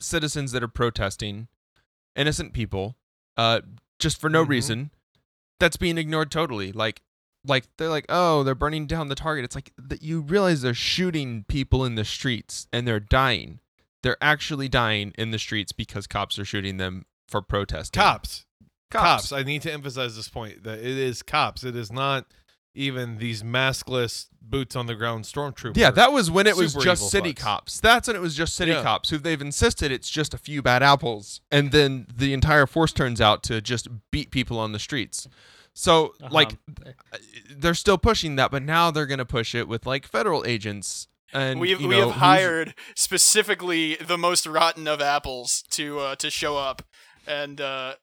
[0.00, 1.48] citizens that are protesting,
[2.14, 2.96] innocent people,
[3.36, 3.60] uh,
[3.98, 4.48] just for no Mhm.
[4.48, 4.90] reason.
[5.58, 6.70] That's being ignored totally.
[6.70, 7.00] Like
[7.46, 9.44] like they're like, oh, they're burning down the target.
[9.44, 13.60] It's like that you realize they're shooting people in the streets and they're dying.
[14.02, 18.44] They're actually dying in the streets because cops are shooting them for protest Cops.
[18.90, 19.02] Cops.
[19.28, 19.32] cops.
[19.32, 21.64] I need to emphasize this point that it is cops.
[21.64, 22.26] It is not
[22.74, 25.76] even these maskless boots on the ground stormtroopers.
[25.76, 27.36] Yeah, that was when it was just city fucks.
[27.40, 27.80] cops.
[27.80, 28.82] That's when it was just city Yeah.
[28.82, 32.92] cops who they've insisted it's just a few bad apples, and then the entire force
[32.92, 35.26] turns out to just beat people on the streets.
[35.78, 36.28] So Uh-huh.
[36.32, 36.56] like
[37.50, 41.06] they're still pushing that, but now they're gonna push it with like federal agents.
[41.34, 46.30] And we you we have hired specifically the most rotten of apples to uh, to
[46.30, 46.82] show up,
[47.26, 47.94] and uh,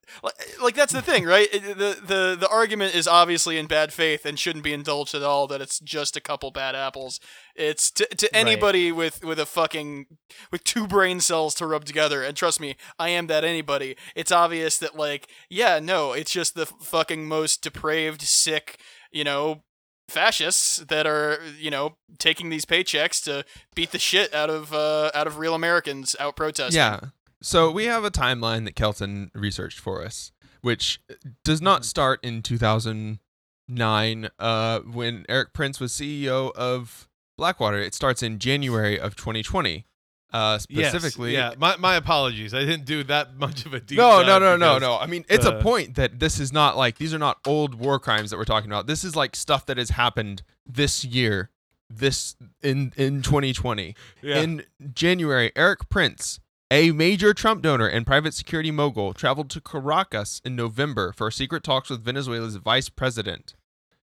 [0.62, 1.52] like that's the thing, right?
[1.52, 5.48] The the the argument is obviously in bad faith and shouldn't be indulged at all.
[5.48, 7.20] That it's just a couple bad apples.
[7.56, 8.40] It's to to Right.
[8.40, 10.06] anybody with with a fucking
[10.52, 12.24] with two brain cells to rub together.
[12.24, 13.96] And trust me, I am that anybody.
[14.16, 18.78] It's obvious that like yeah, no, it's just the fucking most depraved, sick,
[19.12, 19.64] you know,
[20.10, 25.10] fascists that are you know taking these paychecks to beat the shit out of uh,
[25.16, 26.78] out of real Americans out protesting.
[26.78, 27.00] Yeah.
[27.44, 31.02] So we have a timeline that Kelton researched for us, which
[31.44, 37.80] does not start in 2009 uh, when Erik Prince was CEO of Blackwater.
[37.80, 39.86] It starts in January of 2020.
[40.32, 41.54] Uh, Yes, specifically, yeah.
[41.60, 42.54] My my apologies.
[42.56, 44.98] I didn't do that much of a deep no, dive no, no, no, no.
[44.98, 47.76] I mean, it's a uh, point that this is not like these are not old
[47.76, 48.88] war crimes that we're talking about.
[48.88, 51.52] This is like stuff that has happened this year,
[51.88, 53.96] this in in 2020.
[54.24, 54.40] Yeah.
[54.40, 54.64] In
[54.96, 56.40] January, Erik Prince,
[56.74, 61.64] a major Trump donor and private security mogul, traveled to Caracas in November for secret
[61.64, 63.54] talks with Venezuela's vice president.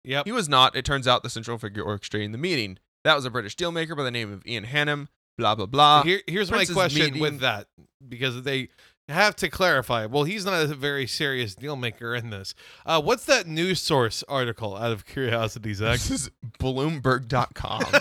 [0.04, 0.26] Yep.
[0.26, 2.78] He was not, it turns out, the central figure orchestrating the meeting.
[3.06, 5.08] That was a British dealmaker by the name of Ian Hannam.
[5.38, 6.04] Blah blah blah.
[6.04, 7.68] Here, here's Prince's my question meeting- with that
[8.06, 8.68] because they
[9.08, 10.06] have to clarify.
[10.06, 12.54] Well, he's not a very serious dealmaker in this.
[12.86, 14.76] Uh, what's that news source article?
[14.76, 15.94] Out of curiosity, Zach.
[15.94, 17.84] This is Bloomberg.com.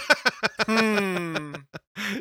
[0.66, 1.54] Hmm.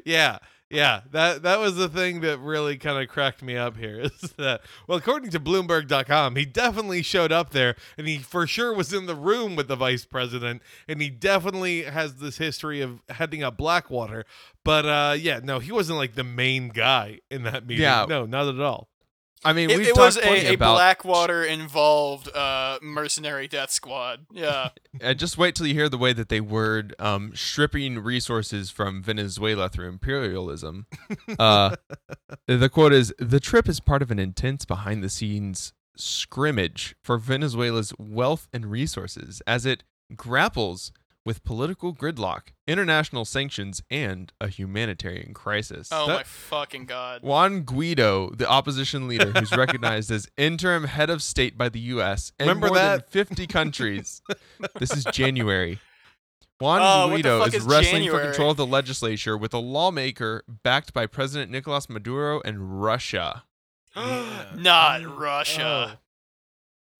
[0.05, 0.37] yeah,
[0.69, 1.01] yeah.
[1.11, 3.99] That that was the thing that really kind of cracked me up here.
[4.21, 8.73] Is that well, according to Bloomberg.com, he definitely showed up there, and he for sure
[8.73, 13.01] was in the room with the vice president, and he definitely has this history of
[13.09, 14.25] heading up Blackwater.
[14.63, 17.83] But uh, yeah, no, he wasn't like the main guy in that meeting.
[17.83, 18.05] Yeah.
[18.07, 18.89] no, not at all.
[19.43, 20.75] I mean, It, we've it was a, a about.
[20.75, 24.25] Blackwater involved uh, mercenary death squad.
[24.31, 24.69] Yeah.
[24.99, 29.03] and just wait till you hear the way that they word um, stripping resources from
[29.03, 30.85] Venezuela through imperialism.
[31.37, 31.75] Uh,
[32.47, 37.17] the quote is The trip is part of an intense behind the scenes scrimmage for
[37.17, 39.83] Venezuela's wealth and resources as it
[40.15, 40.91] grapples
[41.27, 45.89] with political gridlock, international sanctions, and a humanitarian crisis.
[45.91, 47.21] Oh That- my fucking god.
[47.21, 52.31] Juan Guaido, the opposition leader who's recognized as interim head of state by the U.S.
[52.39, 53.11] and Remember more that?
[53.11, 54.21] than 50 countries.
[54.79, 55.79] this is January.
[56.61, 58.23] Juan Oh, what the Guaido is, is wrestling January?
[58.23, 63.43] for control of the legislature with a lawmaker backed by President Nicolas Maduro and Russia.
[63.97, 64.45] Yeah.
[64.55, 65.99] Not oh, Russia.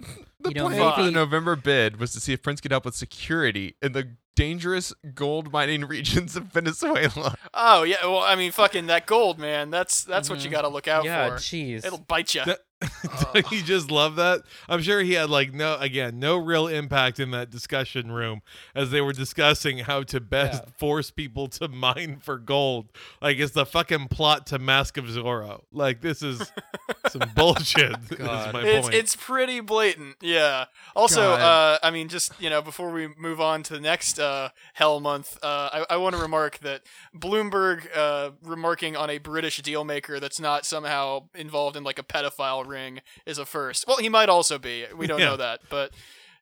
[0.04, 0.08] Oh.
[0.40, 2.86] The You know, plan for the November bid was to see if Prince could help
[2.86, 7.36] with security in the dangerous gold mining regions of Venezuela.
[7.56, 7.98] Oh yeah.
[8.04, 9.72] Well, I mean, fucking that gold, man.
[9.72, 10.54] That's that's what you Mhm.
[10.54, 11.36] got to look out yeah, for.
[11.38, 11.84] jeez.
[11.86, 12.46] It'll bite you.
[12.46, 12.60] That-
[13.34, 14.44] Don't you just love that?
[14.70, 18.42] I'm sure he had like no again no real impact in that discussion room
[18.76, 20.70] as they were discussing how to best Yeah.
[20.78, 22.92] force people to mine for gold.
[23.22, 25.64] Like it's the fucking plot to Mask of Zorro.
[25.72, 26.52] Like this is
[27.10, 27.96] some bullshit.
[28.12, 28.94] is my It's point.
[28.96, 30.18] it's pretty blatant.
[30.22, 30.66] Yeah.
[30.96, 34.50] Also, uh, I mean, just you know, before we move on to the next uh,
[34.74, 36.84] hell month, uh, I, I want to remark that
[37.16, 42.67] Bloomberg uh, remarking on a British dealmaker that's not somehow involved in like a pedophile
[42.68, 43.86] ring is a first.
[43.88, 44.86] Well, he might also be.
[44.96, 45.26] We don't Yeah.
[45.28, 45.92] know that, but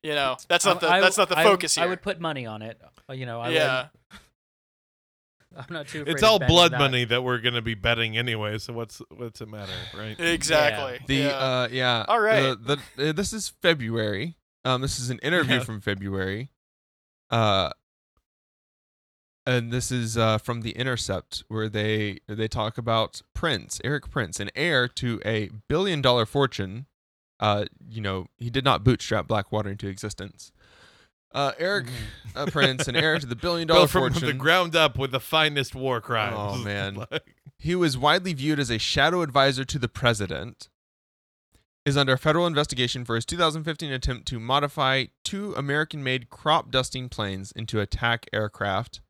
[0.04, 1.90] you know, that's not the I- that's not the I- focus I here.
[1.92, 2.80] would put money on it.
[3.10, 3.88] Uh, You know, I yeah.
[4.12, 4.20] would,
[5.58, 6.04] I'm not too.
[6.06, 6.80] It's all blood that.
[6.80, 8.58] money that we're gonna be betting anyway.
[8.58, 10.20] So what's what's it matter, right?
[10.20, 11.00] Exactly.
[11.08, 11.30] The yeah.
[11.30, 12.06] uh yeah.
[12.08, 12.56] All right.
[12.62, 14.36] The, the uh, this is February.
[14.66, 15.64] Um this is an interview Yeah.
[15.64, 16.50] from February.
[17.30, 17.70] Uh
[19.46, 24.40] and this is uh, from the Intercept, where they they talk about Prince, Erik Prince,
[24.40, 26.86] an heir to a billion dollar fortune.
[27.40, 30.52] Uh, you know, he did not bootstrap Blackwater into existence.
[31.34, 31.92] Uh, Erik Mhm.
[32.36, 34.26] uh, Prince, an heir to the billion dollar from fortune.
[34.28, 36.36] the ground up with the finest war crimes.
[36.38, 36.96] Oh, man.
[37.12, 40.70] Like- He was widely viewed as a shadow advisor to the president.
[41.86, 47.52] Is under federal investigation for his 2015 attempt to modify two American-made crop dusting planes
[47.52, 49.02] into attack aircraft,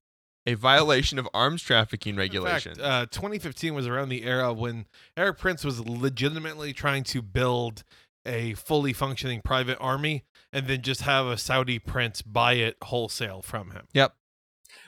[0.46, 2.74] a violation of arms trafficking regulation.
[2.74, 4.86] In fact, uh, 2015 was around the era when
[5.18, 7.84] Erik Prince was legitimately trying to build
[8.26, 13.42] a fully functioning private army and then just have a Saudi prince buy it wholesale
[13.42, 13.88] from him.
[13.94, 14.14] Yep.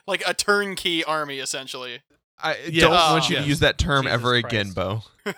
[0.08, 2.02] Like a turnkey army, essentially.
[2.40, 2.82] I Yes.
[2.82, 3.44] don't want you Yes.
[3.44, 5.04] to use that term Jesus ever again, Bo.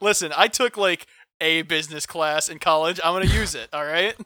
[0.00, 1.06] Listen, I took like
[1.40, 3.00] a business class in college.
[3.04, 3.68] I'm gonna use it.
[3.72, 4.14] All right.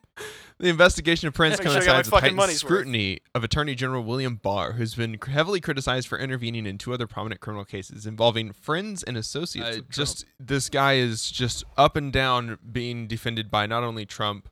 [0.60, 2.70] The investigation of Prince Make sure I got my with fucking heightened money's worth.
[2.70, 7.08] scrutiny of Attorney General William Barr, who's been heavily criticized for intervening in two other
[7.08, 9.76] prominent criminal cases involving friends and associates.
[9.76, 14.06] Uh, of just this guy is just up and down being defended by not only
[14.06, 14.48] Trump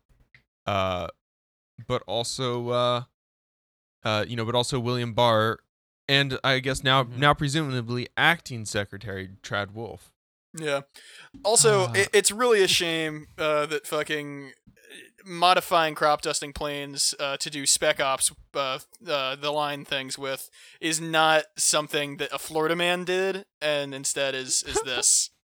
[0.66, 1.06] uh,
[1.86, 3.02] but also uh,
[4.04, 5.60] uh, you know, but also William Barr,
[6.08, 7.18] and I guess now Mhm.
[7.18, 10.11] now presumably acting secretary Trad Wolf.
[10.54, 10.82] Yeah.
[11.44, 11.92] Also, Uh.
[11.94, 14.52] it, it's really a shame uh, that fucking
[15.24, 20.50] modifying crop dusting planes uh, to do spec ops, uh, uh, the line things with,
[20.80, 25.30] is not something that a Florida man did, and instead is is this.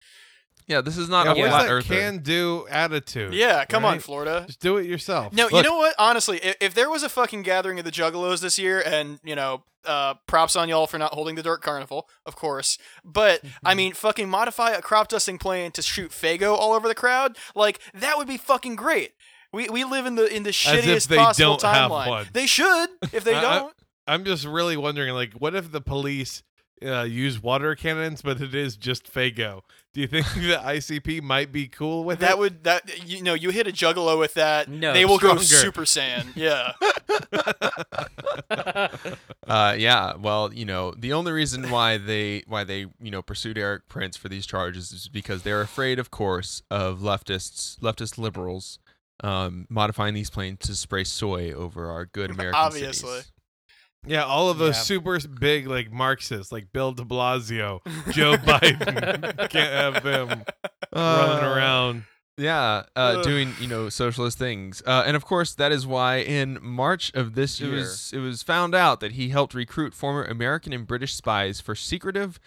[0.67, 1.95] Yeah, this is not Yeah, a where's flat that earther.
[1.95, 3.34] can-do attitude?
[3.34, 3.99] yeah, come on.
[3.99, 4.43] Florida.
[4.47, 5.34] Just do it yourself.
[5.34, 5.95] No, you know what?
[5.99, 9.36] Honestly, if, if there was a fucking gathering of the Juggalos this year, and you
[9.36, 12.78] know, uh, props on y'all for not holding the Dirt Carnival, of course.
[13.04, 16.95] But I mean, fucking modify a crop dusting plane to shoot Faygo all over the
[16.95, 19.12] crowd, like that would be fucking great.
[19.52, 22.08] We we live in the in the if shittiest they possible don't have timeline.
[22.10, 22.26] one.
[22.34, 23.73] They should if they I- I- don't.
[24.08, 26.43] I'm just really wondering, like, what if the police
[26.86, 29.62] uh, use water cannons, but it is just Faygo?
[29.93, 32.38] Do you think the ICP might be cool with that it?
[32.39, 35.38] would that you know you hit a Juggalo with that, No, they will go.
[35.38, 36.29] Super Saiyan.
[36.36, 36.73] Yeah.
[39.45, 40.13] Uh, yeah.
[40.15, 44.15] Well, you know, the only reason why they why they you know pursued Erik Prince
[44.15, 48.79] for these charges is because they're afraid, of course, of leftists, leftist liberals,
[49.21, 53.10] um, modifying these planes to spray soy over our good American Obviously.
[53.10, 53.32] cities.
[54.06, 54.82] Yeah, all of those Yeah.
[54.82, 60.46] super big like Marxists, like Bill De Blasio, Joe Biden, can't have them running
[61.46, 62.04] Uh, around.
[62.36, 66.58] Yeah, uh, doing you know socialist things, uh, and of course that is why in
[66.63, 70.24] March of this It year was- it was found out that he helped recruit former
[70.24, 72.39] American and British spies for secretive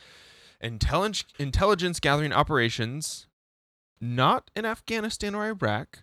[0.60, 3.26] intelligence intelligence gathering operations,
[4.00, 6.02] not in Afghanistan or Iraq,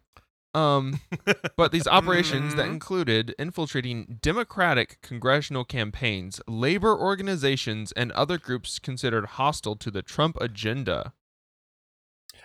[0.54, 1.00] um,
[1.58, 2.74] but these operations that Mhm.
[2.74, 10.38] included infiltrating Democratic congressional campaigns, labor organizations, and other groups considered hostile to the Trump
[10.42, 11.14] agenda.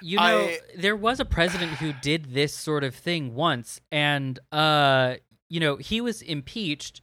[0.00, 4.38] You know, I- there was a president who did this sort of thing once, and
[4.52, 5.16] uh,
[5.48, 7.00] you know, he was impeached,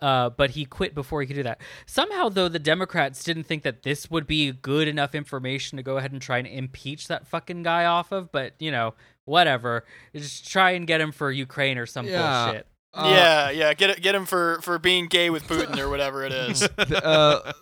[0.00, 1.60] uh, but he quit before he could do that.
[1.86, 5.98] Somehow, though, the Democrats didn't think that this would be good enough information to go
[5.98, 8.32] ahead and try and impeach that fucking guy off of.
[8.32, 8.94] But you know,
[9.30, 12.44] whatever, just try and get him for Ukraine or some Yeah.
[12.46, 12.66] bullshit.
[12.92, 16.32] Uh, yeah, yeah, get get him for for being gay with Putin or whatever it
[16.32, 16.62] is.
[16.78, 17.52] uh,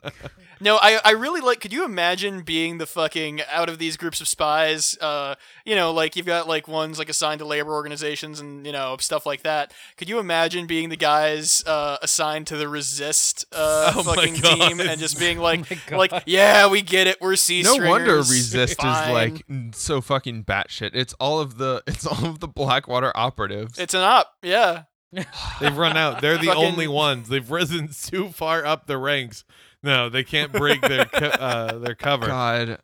[0.60, 1.60] No, I I really like.
[1.60, 4.98] Could you imagine being the fucking out of these groups of spies?
[5.00, 8.72] Uh, you know, like you've got like ones like assigned to labor organizations and you
[8.72, 9.72] know stuff like that.
[9.96, 14.80] Could you imagine being the guys uh, assigned to the resist uh, Oh fucking team
[14.80, 17.20] and just being like, Oh like, yeah, we get it.
[17.20, 18.30] We're C no wonder stringers.
[18.30, 20.90] resist is like so fucking batshit.
[20.94, 23.78] It's all of the it's all of the Blackwater operatives.
[23.78, 24.32] It's an op.
[24.42, 24.84] Yeah.
[25.12, 26.20] They've run out.
[26.20, 27.28] They're the Fucking- only ones.
[27.28, 29.44] They've risen too far up the ranks.
[29.82, 32.26] No, they can't break their co- uh, their cover.
[32.26, 32.78] God.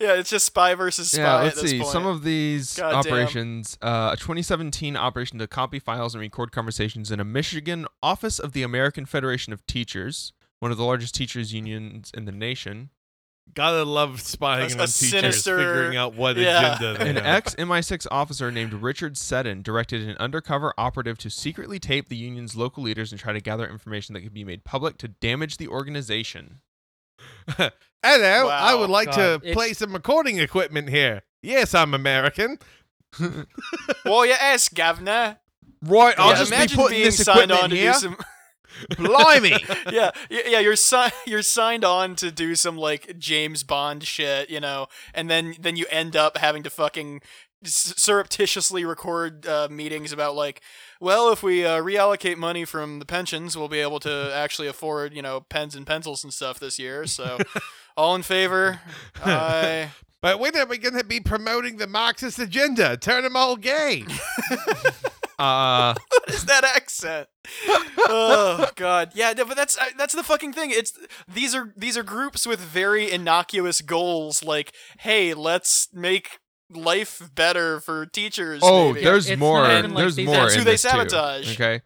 [0.00, 1.20] Yeah, it's just spy versus spy.
[1.22, 1.78] Yeah, at let's this see.
[1.80, 1.90] Point.
[1.92, 3.12] Some of these God damn.
[3.12, 8.38] operations, uh, a 2017 operation to copy files and record conversations in a Michigan office
[8.38, 12.90] of the American Federation of Teachers, one of the largest teachers unions in the nation.
[13.54, 16.74] Gotta love spying A- on a teachers, sinister- figuring out what yeah.
[16.76, 21.78] agenda they An ex MI6 officer named Richard Seddon directed an undercover operative to secretly
[21.78, 24.96] tape the union's local leaders and try to gather information that could be made public
[24.98, 26.60] to damage the organization.
[27.56, 31.22] Hello, I would like God, to play some recording equipment here.
[31.42, 32.58] Yes, I'm American.
[34.04, 35.38] well, you ask, governor.
[35.82, 37.92] Right, I'll Yeah, just be imagine putting being this equipment on to here.
[37.92, 38.16] do some.
[38.96, 39.56] Blimey!
[39.92, 44.60] yeah, yeah, you're si- you're signed on to do some like James Bond shit, you
[44.60, 47.20] know, and then then you end up having to fucking
[47.64, 50.60] surreptitiously record uh, meetings about like,
[51.00, 55.14] well, if we uh, reallocate money from the pensions, we'll be able to actually afford
[55.14, 57.06] you know pens and pencils and stuff this year.
[57.06, 57.38] So,
[57.96, 58.80] all in favor?
[59.24, 59.90] Aye.
[60.20, 62.96] But when are we going to be promoting the Marxist agenda?
[62.96, 64.04] Turn them all gay.
[65.38, 67.28] uh, what is that accent?
[68.08, 70.70] oh god, yeah, no, but that's uh, that's the fucking thing.
[70.70, 70.92] It's
[71.32, 76.38] these are these are groups with very innocuous goals, like, hey, let's make
[76.70, 78.60] life better for teachers.
[78.62, 79.04] oh, maybe.
[79.04, 79.62] there's It's more.
[79.62, 80.36] not even like there's these- more.
[80.36, 81.54] That's who they this too, sabotage.
[81.54, 81.80] Okay.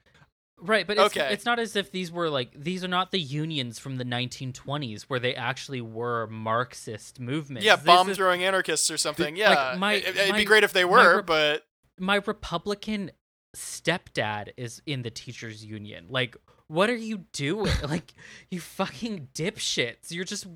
[0.65, 1.33] Right, but it's, Okay.
[1.33, 5.03] it's not as if these were like these are not the unions from the 1920s
[5.03, 7.65] where they actually were Marxist movements.
[7.67, 9.35] yeah, bomb throwing anarchists or something.
[9.35, 11.63] Like, Yeah, my- it, would my- be great if they my were, rep- but
[11.99, 13.11] my Republican
[13.57, 16.07] stepdad is in the teachers union.
[16.09, 16.37] Like,
[16.69, 17.73] what are you doing?
[17.89, 18.15] like,
[18.51, 20.11] you fucking dipshits.
[20.11, 20.47] You're just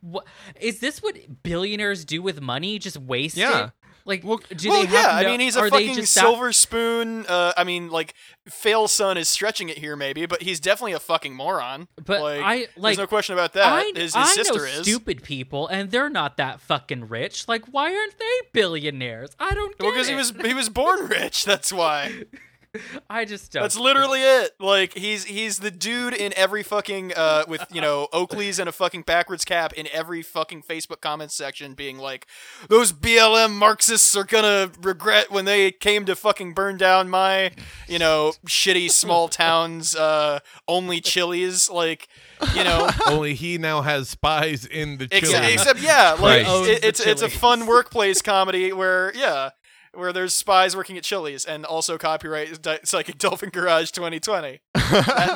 [0.00, 0.26] what
[0.60, 2.78] is this what billionaires do with money?
[2.78, 3.66] Just waste Yeah.
[3.66, 3.70] it?
[4.06, 7.26] Like, Well- do well, they have yeah, I no- mean, he's a fucking silver spoon.
[7.26, 8.14] Uh, I mean, like,
[8.48, 11.88] fail son is stretching it here, maybe, but he's definitely a fucking moron.
[12.02, 13.64] But like, I like There's no question about that.
[13.72, 14.82] I, his his I sister know is.
[14.82, 17.48] stupid people, and they're not that fucking rich.
[17.48, 19.30] Like, why aren't they billionaires?
[19.40, 21.44] I don't Well, because he was he was born rich.
[21.44, 22.12] That's why.
[23.10, 23.62] I just don't.
[23.62, 24.52] That's literally it.
[24.58, 28.72] Like he's he's the dude in every fucking uh with you know Oakley's and a
[28.72, 32.26] fucking backwards cap in every fucking Facebook comments section, being like,
[32.68, 37.50] those BLM Marxists are gonna regret when they came to fucking burn down my
[37.88, 42.08] you know shitty small towns uh only Chili's like
[42.54, 42.88] you know.
[43.06, 45.52] Only he now has spies in the Ex- chili.
[45.54, 46.48] except yeah, like Christ.
[46.48, 49.50] Owns it, it's it's a fun workplace comedy where yeah,
[49.96, 54.48] where there's spies working at Chili's and also copyright Di- Psychic Dolphin Garage 2020.
[54.74, 54.82] and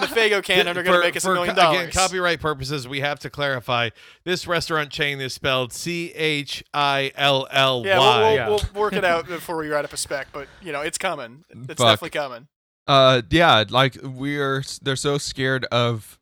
[0.02, 3.00] the Faygo Cannon are going to make us a million co- Again, copyright purposes, we
[3.00, 3.90] have to clarify
[4.24, 8.48] this restaurant chain is spelled C H I L L yeah, we'll, we'll, Yeah.
[8.48, 11.44] we'll work it out before we write up a spec, but you know it's coming.
[11.50, 11.78] It's Fuck.
[11.78, 12.48] definitely coming.
[12.86, 16.18] Uh, yeah, like we're they're so scared of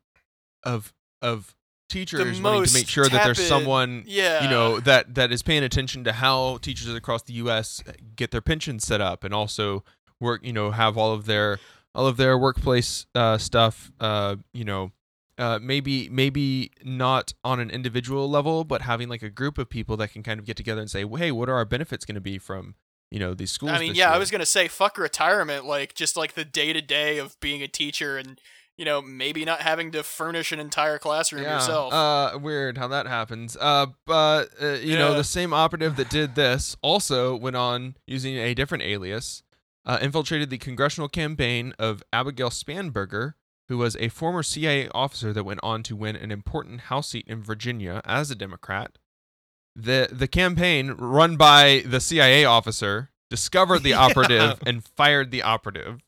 [0.63, 1.55] of of
[1.89, 5.63] teachers wanting to make sure that there's someone Yeah, you know that that is paying
[5.63, 7.83] attention to how teachers across the U.S.
[8.15, 9.83] get their pensions set up, and also
[10.19, 11.59] work, you know, have all of their
[11.95, 14.91] all of their workplace uh, stuff, uh, you know,
[15.37, 19.97] uh, maybe maybe not on an individual level, but having like a group of people
[19.97, 22.15] that can kind of get together and say, well, hey, what are our benefits going
[22.15, 22.75] to be from
[23.09, 23.71] you know these schools?
[23.71, 26.81] I mean, yeah, I was gonna say fuck retirement, like just like the day to
[26.81, 28.39] day of being a teacher and
[28.79, 31.91] you know maybe not having to furnish an entire classroom yourself.
[31.93, 33.57] Uh, weird how that happens.
[33.59, 38.37] Uh, but uh, you know, the same operative that did this also went on using
[38.37, 39.43] a different alias,
[39.85, 43.33] uh, infiltrated the congressional campaign of Abigail Spanberger,
[43.67, 47.25] who was a former CIA officer that went on to win an important House seat
[47.27, 48.97] in Virginia as a Democrat.
[49.75, 53.99] The the campaign run by the CIA officer discovered the Yeah.
[54.05, 55.99] operative and fired the operative.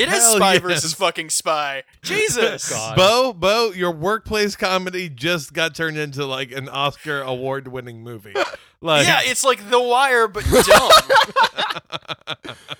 [0.00, 0.62] It is Hell spy yes.
[0.62, 1.82] versus fucking spy.
[2.02, 2.70] Jesus.
[2.70, 2.96] God.
[2.96, 8.34] Bo, Bo, your workplace comedy just got turned into like an Oscar award winning movie.
[8.82, 12.56] Like, yeah, it's like The Wire, but dumb.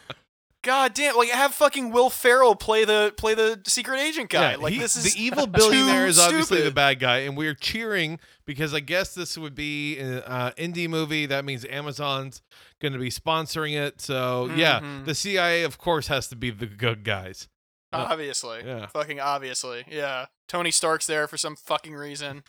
[0.63, 1.17] God damn!
[1.17, 4.53] Like have fucking Will Ferrell play the play the secret agent guy.
[4.53, 7.55] Yeah, like he- this is the evil billionaire is obviously the bad guy, and we're
[7.55, 11.25] cheering because I guess this would be an uh, indie movie.
[11.25, 12.43] That means Amazon's
[12.81, 14.01] going to be sponsoring it.
[14.01, 15.05] So yeah, Mhm.
[15.05, 17.49] the CIA of course has to be the good guys.
[17.93, 18.63] Uh, obviously.
[18.65, 18.87] yeah.
[18.87, 19.85] Fucking obviously.
[19.89, 20.27] Yeah.
[20.49, 22.45] Tony Stark's there for some fucking reason.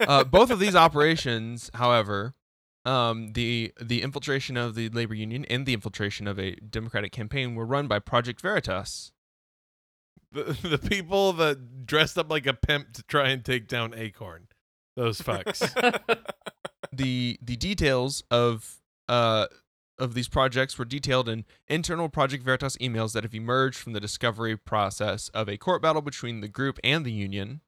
[0.00, 2.34] uh, both of these operations, however,
[2.84, 7.54] um, the the infiltration of the labor union and the infiltration of a Democratic campaign
[7.54, 9.12] were run by Project Veritas.
[10.32, 14.46] The, the people that dressed up like a pimp to try and take down Acorn,
[14.96, 15.58] those fucks.
[16.92, 18.79] the The details of
[19.10, 19.46] uh
[19.98, 24.00] of these projects were detailed in internal Project Veritas emails that have emerged from the
[24.00, 27.60] discovery process of a court battle between the group and the union.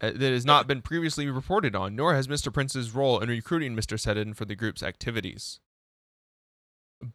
[0.00, 2.52] uh, that has not been previously reported on, nor has Mr.
[2.52, 3.98] Prince's role in recruiting Mr.
[3.98, 5.60] Seddon for the group's activities.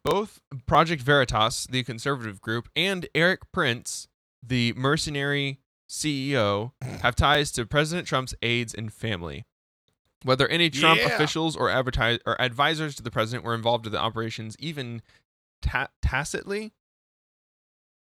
[0.03, 4.07] Both Project Veritas, the conservative group, and Erik Prince,
[4.45, 9.45] the mercenary CEO, have ties to President Trump's aides and family.
[10.23, 11.07] Whether any Trump Yeah.
[11.13, 15.01] officials or, advertise- or advisors to the president were involved in the operations, even
[15.61, 16.73] ta- tacitly,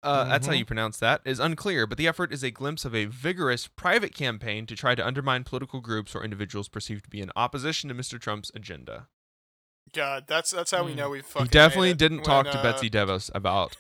[0.03, 0.59] uh, that's how Mhm.
[0.59, 4.15] you pronounce that, is unclear, but the effort is a glimpse of a vigorous private
[4.15, 7.95] campaign to try to undermine political groups or individuals perceived to be in opposition to
[7.95, 8.21] Mr.
[8.21, 9.09] Trump's agenda.
[9.93, 10.99] God, that's that's how we Hmm.
[10.99, 13.77] know we fucking He definitely made it didn't when, talk to uh, Betsy DeVos about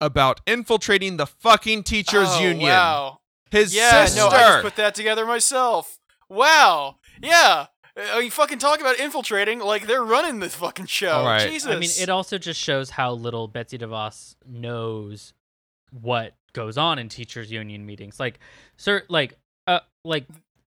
[0.00, 2.68] about infiltrating the fucking teachers oh, union.
[2.70, 3.20] Wow.
[3.50, 4.20] His Yeah, sister.
[4.20, 5.98] no, I just put that together myself.
[6.28, 6.99] Wow.
[7.22, 7.66] Yeah.
[8.14, 11.24] Uh, you fucking talk about infiltrating like they're running this fucking show.
[11.24, 11.48] Right.
[11.50, 11.70] Jesus.
[11.70, 15.32] I mean, it also just shows how little Betsy DeVos knows
[15.90, 18.20] what goes on in teachers' union meetings.
[18.20, 18.38] Like,
[18.76, 20.26] sir, like, uh, like,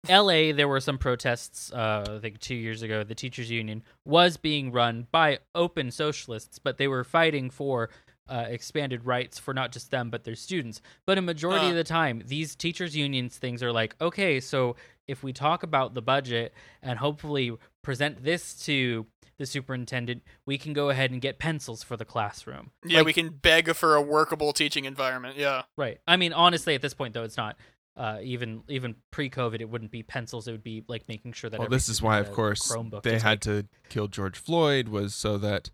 [0.08, 0.52] L.A.
[0.52, 1.72] There were some protests.
[1.72, 6.58] Uh, I think two years ago, the teachers' union was being run by open socialists,
[6.60, 7.90] but they were fighting for
[8.28, 10.80] uh, expanded rights for not just them but their students.
[11.04, 11.70] But a majority Uh.
[11.70, 14.76] of the time, these teachers' unions things are like, okay, so
[15.08, 16.52] if we talk about the budget
[16.82, 17.52] and hopefully
[17.82, 19.06] present this to
[19.38, 22.70] the superintendent, we can go ahead and get pencils for the classroom.
[22.84, 25.36] yeah, Like, we can beg for a workable teaching environment.
[25.36, 25.62] Yeah.
[25.76, 25.98] Right.
[26.06, 27.56] I mean, honestly, at this point, though, it's not.
[27.96, 30.46] Uh, even even pre-COVID, it wouldn't be pencils.
[30.46, 31.58] It would be like making sure that.
[31.58, 33.64] Well, this is why, of course, Chromebook they had take.
[33.64, 35.72] to kill George Floyd was so that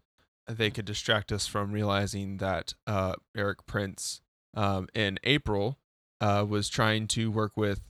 [0.48, 4.22] they could distract us from realizing that uh, Erik Prince
[4.54, 5.78] um, in April
[6.18, 7.82] uh, was trying to work with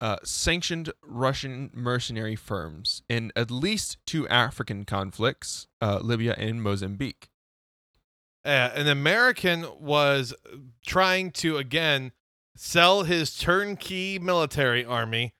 [0.00, 7.30] uh, sanctioned Russian mercenary firms in at least two African conflicts, uh, Libya and Mozambique.
[8.44, 10.34] Uh, an American was
[10.86, 12.12] trying to again
[12.56, 15.34] sell his turnkey military army,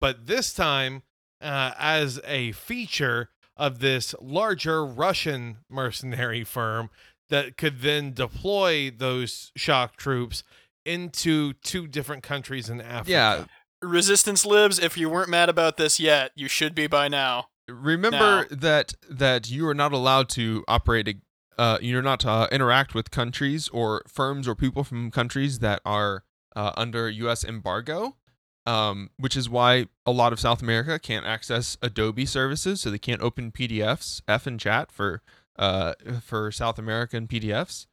[0.00, 1.02] but this time
[1.40, 6.90] uh, as a feature of this larger Russian mercenary firm
[7.28, 10.42] that could then deploy those shock troops
[10.84, 13.10] into two different countries in Africa.
[13.10, 13.44] Yeah,
[13.82, 17.48] Resistance libs, if you weren't mad about this yet, you should be by now.
[17.68, 21.14] remember that that you are not allowed to operate a
[21.60, 25.82] uh, you're not to uh, interact with countries or firms or people from countries that
[25.84, 26.24] are
[26.56, 27.44] uh, under U.S.
[27.44, 28.16] embargo,
[28.64, 32.98] um, which is why a lot of South America can't access Adobe services, so they
[32.98, 35.22] can't open PDFs, F and chat for
[35.56, 37.86] uh, for South American PDFs.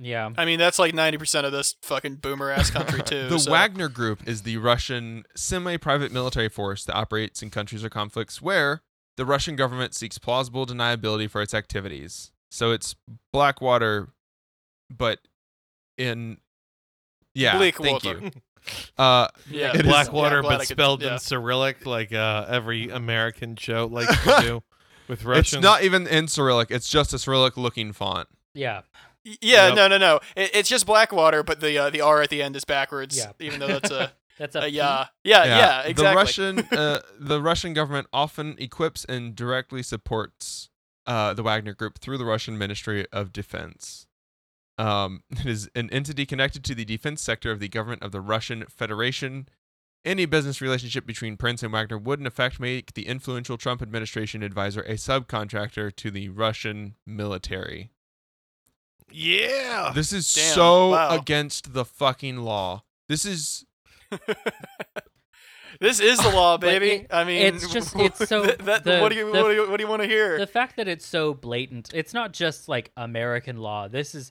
[0.00, 0.30] Yeah.
[0.36, 3.28] I mean, that's like 90% of this fucking boomer ass country, too.
[3.28, 7.88] the so- Wagner Group is the Russian semi-private military force that operates in countries or
[7.88, 8.82] conflicts where
[9.16, 12.30] the Russian government seeks plausible deniability for its activities.
[12.50, 12.94] So it's
[13.32, 14.08] Blackwater,
[14.96, 15.18] but
[15.96, 16.38] in
[17.34, 18.20] yeah, Bleak thank water.
[18.22, 18.30] you.
[18.98, 19.80] Uh, Yeah.
[19.80, 21.12] Blackwater, Yeah, glad I but could- spelled yeah.
[21.14, 24.62] in Cyrillic, like uh, every American show likes to do
[25.08, 25.58] with Russian.
[25.58, 26.70] it's not even in Cyrillic.
[26.70, 28.28] It's just a Cyrillic-looking font.
[28.54, 28.82] Yeah.
[29.24, 29.76] Yeah, Yep.
[29.76, 30.20] no, no, no.
[30.36, 33.16] It, it's just Blackwater, but the uh, the R at the end is backwards.
[33.16, 33.32] Yeah.
[33.40, 34.68] Even though that's a, That's a a P.
[34.76, 35.06] yeah.
[35.24, 35.94] yeah, yeah, exactly.
[35.94, 40.70] The Russian, uh, the Russian government often equips and directly supports
[41.06, 44.06] uh, the Wagner Group through the Russian Ministry of Defense.
[44.78, 48.20] Um, it is an entity connected to the defense sector of the government of the
[48.20, 49.48] Russian Federation.
[50.04, 54.44] Any business relationship between Prince and Wagner would, in effect, make the influential Trump administration
[54.44, 57.90] advisor a subcontractor to the Russian military.
[59.10, 59.92] Yeah.
[59.94, 61.10] This is Damn, so wow.
[61.18, 62.82] against the fucking law.
[63.08, 63.64] This is
[65.80, 66.90] this is the law, baby.
[66.90, 69.48] it- I mean, it's just- it's so- that, that- the- what do you the- what
[69.48, 70.38] do you what do you want to hear?
[70.38, 74.30] the fact that it's so blatant it's not just like american law this is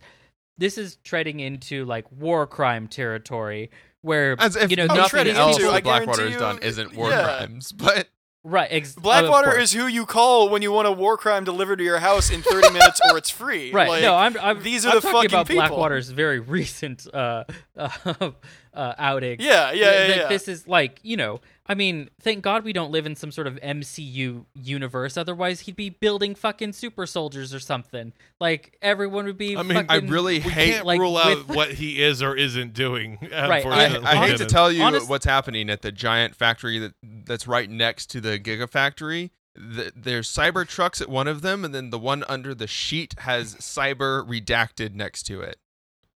[0.58, 3.70] this is treading into like war crime territory
[4.02, 6.60] where as if you know I'm nothing treading these else into, that Blackwater has done
[6.62, 7.24] isn't war yeah.
[7.24, 8.08] crimes, but
[8.50, 11.84] right ex- Blackwater is who you call when you want a war crime delivered to
[11.84, 13.72] your house in 30 minutes or it's free.
[13.74, 15.68] right Like, no i'm, I'm these are I'm the talking fucking about people.
[15.68, 17.44] blackwater's very recent uh
[18.74, 20.16] uh, outing yeah, yeah, Th- yeah.
[20.24, 20.28] yeah.
[20.30, 23.48] This is like, you know, I mean, thank God we don't live in some sort
[23.48, 25.18] of MCU universe.
[25.18, 28.14] Otherwise, he'd be building fucking super soldiers or something.
[28.40, 29.58] Like everyone would be.
[29.58, 30.74] I mean, I really hate.
[30.74, 33.18] can't like, rule out with- what he is or isn't doing.
[33.22, 34.08] Right, I, unfortunately.
[34.08, 36.94] I hate to tell you honest- what's happening at the giant factory that
[37.26, 39.32] that's right next to the Gigafactory.
[39.56, 43.16] The, there's cyber trucks at one of them, and then the one under the sheet
[43.20, 45.58] has cyber redacted next to it.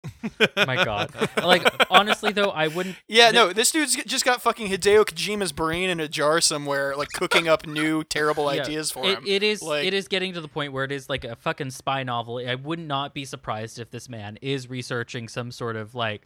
[0.67, 1.11] My God.
[1.37, 2.95] Like honestly, though, I wouldn't.
[3.07, 6.95] Yeah, th- no, this dude's just got fucking Hideo Kojima's brain in a jar somewhere,
[6.95, 9.23] like cooking up new terrible Yeah, ideas for it, him.
[9.27, 9.61] it is.
[9.61, 12.37] Like- it is getting to the point where it is like a fucking spy novel.
[12.45, 16.21] I would not be surprised if this man is researching some sort of like,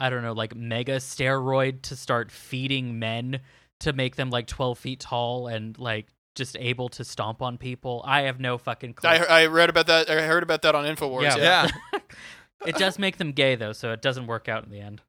[0.00, 3.40] I don't know, like mega steroid to start feeding men
[3.80, 8.02] to make them like twelve feet tall and like just able to stomp on people.
[8.06, 9.10] I have no fucking clue.
[9.10, 10.08] I, I read about that.
[10.08, 11.36] I heard about that on Infowars.
[11.36, 11.68] Yeah.
[11.92, 11.98] Yeah.
[12.64, 12.70] Yeah.
[12.70, 15.02] it does make them gay though, so it doesn't work out in the end.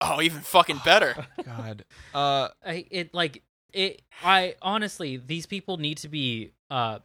[0.00, 1.26] Oh, even fucking better.
[1.44, 1.84] God.
[2.14, 6.98] Uh, I it like it I honestly these people need to be uh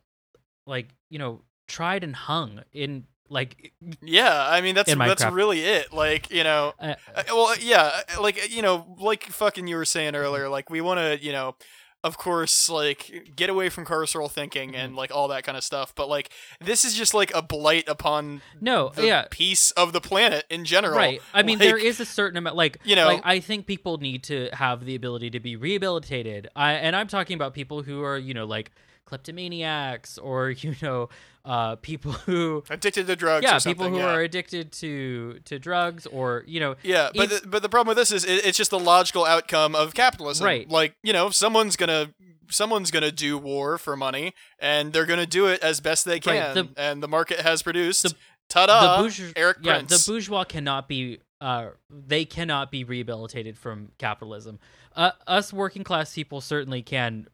[0.67, 5.93] like, you know, tried and hung in like Yeah, I mean that's that's really it.
[5.93, 9.85] Like you know, uh, uh, well, yeah, uh, like you know, like fucking you were
[9.85, 10.49] saying earlier.
[10.49, 11.55] Like we want to, you know.
[12.03, 14.79] Of course, like get away from carceral thinking Mm-hmm.
[14.79, 15.93] and like all that kind of stuff.
[15.93, 16.29] But like
[16.59, 19.25] this is just like a blight upon no, the yeah.
[19.29, 20.97] piece of the planet in general.
[20.97, 21.21] Right.
[21.33, 23.97] I mean, Like, there is a certain amount, like you know- like I think people
[23.99, 26.49] need to have the ability to be rehabilitated.
[26.55, 28.71] I and I'm talking about people who are, you know, like
[29.05, 31.09] kleptomaniacs or you know,
[31.45, 33.43] uh, people who addicted to drugs.
[33.43, 34.13] yeah, people who yeah.
[34.13, 37.97] are addicted to to drugs or you know, Yeah, but the, but the problem with
[37.97, 40.45] this is it, it's just the logical outcome of capitalism.
[40.45, 40.69] Right.
[40.69, 42.13] Like you know, someone's gonna
[42.49, 46.55] someone's gonna do war for money, and they're gonna do it as best they can.
[46.55, 48.03] Right, the- and the market has produced.
[48.03, 48.15] the-
[48.49, 48.97] ta-da!
[48.97, 50.05] the bourgeois, Erik yeah, Prince.
[50.05, 54.59] the bourgeois cannot be uh they cannot be rehabilitated from capitalism.
[54.95, 57.27] Uh, us working class people certainly can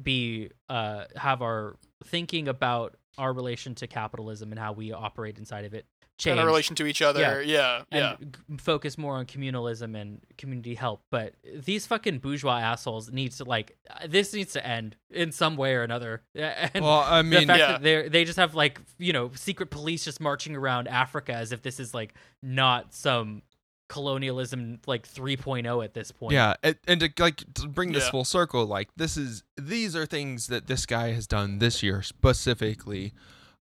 [0.00, 5.64] be uh have our thinking about our relation to capitalism and how we operate inside
[5.64, 5.86] of it
[6.18, 7.20] change kind of relation to each other.
[7.20, 7.40] Yeah.
[7.40, 8.26] Yeah, and yeah.
[8.50, 11.02] g- focus more on communalism and community help.
[11.10, 15.56] But these fucking bourgeois assholes needs to like uh, this needs to end in some
[15.56, 16.22] way or another.
[16.34, 17.72] And well, I mean, the mean, fact Yeah.
[17.72, 21.52] that they they just have like you know secret police just marching around Africa as
[21.52, 23.42] if this is like not some
[23.88, 26.32] colonialism like 3.0 at this point.
[26.34, 28.10] Yeah, and, and to like to bring this Yeah.
[28.10, 32.02] full circle, like this is these are things that this guy has done this year
[32.02, 33.12] specifically,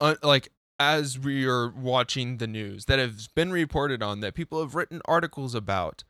[0.01, 4.61] uh, like as we are watching the news that has been reported on that people
[4.61, 6.05] have written articles about,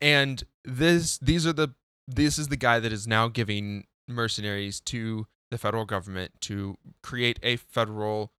[0.00, 1.68] and this these are the
[2.06, 7.38] this is the guy that is now giving mercenaries to the federal government to create
[7.42, 8.32] a federal,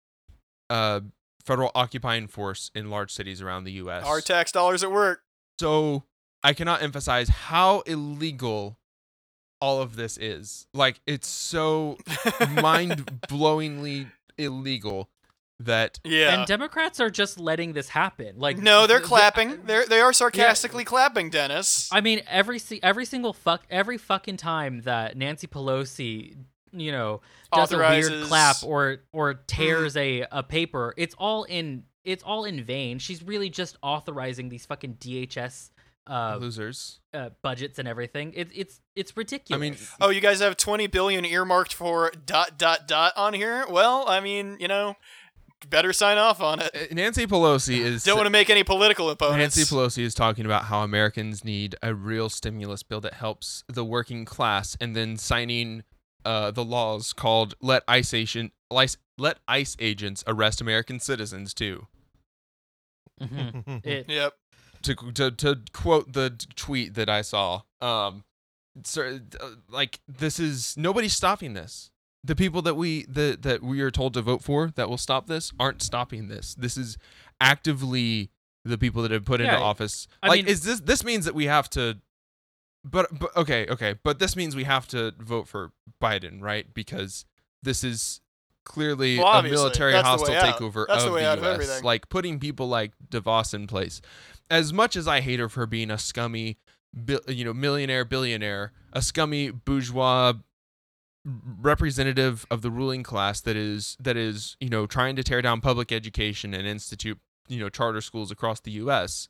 [0.69, 0.99] uh,
[1.45, 4.05] federal occupying force in large cities around the U.S.
[4.05, 5.21] Our tax dollars at work.
[5.59, 6.03] So
[6.43, 8.77] I cannot emphasize how illegal
[9.61, 10.67] all of this is.
[10.73, 11.97] Like it's so
[12.61, 15.09] mind-blowingly illegal
[15.59, 16.39] that yeah.
[16.39, 18.37] And Democrats are just letting this happen.
[18.37, 19.61] Like no, they're th- clapping.
[19.65, 21.89] They're they are sarcastically clapping, Dennis.
[21.91, 26.35] I mean, every every single fuck every fucking time that Nancy Pelosi,
[26.79, 27.21] you know,
[27.53, 32.45] does a weird clap or or tears a a paper, it's all in it's all
[32.45, 32.99] in vain.
[32.99, 35.71] She's really just authorizing these fucking DHS
[36.07, 36.99] uh, losers.
[37.13, 38.31] uh budgets and everything.
[38.35, 39.57] It's it's it's ridiculous.
[39.57, 43.65] I mean, oh, you guys have 20 billion earmarked for dot dot dot on here?
[43.69, 44.95] Well, I mean, you know,
[45.69, 46.75] better sign off on it.
[46.75, 49.57] uh, Nancy Pelosi is Don't want to make any political opponents.
[49.57, 53.83] Nancy Pelosi is talking about how Americans need a real stimulus bill that helps the
[53.83, 55.83] working class, and then signing
[56.25, 61.87] uh, the laws called "Let ICE agent lice- Let ICE agents arrest American citizens too."
[63.21, 63.81] Mhm.
[63.85, 64.33] it Yep.
[64.83, 68.23] to to to quote the tweet that I saw, um,
[68.83, 71.91] sir, uh, like this is nobody's stopping this.
[72.23, 75.27] The people that we that that we are told to vote for that will stop
[75.27, 76.55] this aren't stopping this.
[76.55, 76.97] This is
[77.39, 78.31] actively
[78.63, 80.07] the people that have put into office.
[80.23, 81.99] I like, mean- is this this means that we have to?
[82.87, 85.71] But but okay okay, but this means we have to vote for
[86.01, 86.71] Biden, right?
[86.71, 87.25] Because
[87.63, 88.21] this is
[88.63, 91.53] clearly Well, a military hostile takeover of the way the of U.S.
[91.53, 91.83] everything.
[91.83, 94.01] like putting people like DeVos in place.
[94.49, 96.57] As much as I hate her for being a scummy,
[97.27, 100.33] you know, millionaire billionaire, a scummy bourgeois
[101.59, 105.59] representative of the ruling class that is that is you know trying to tear down
[105.59, 109.27] public education and institute you know charter schools across the U.S.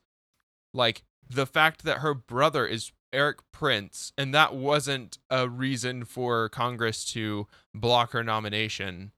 [0.74, 6.50] Like the fact that her brother is Erik Prince, and that wasn't a reason for
[6.50, 9.12] Congress to block her nomination.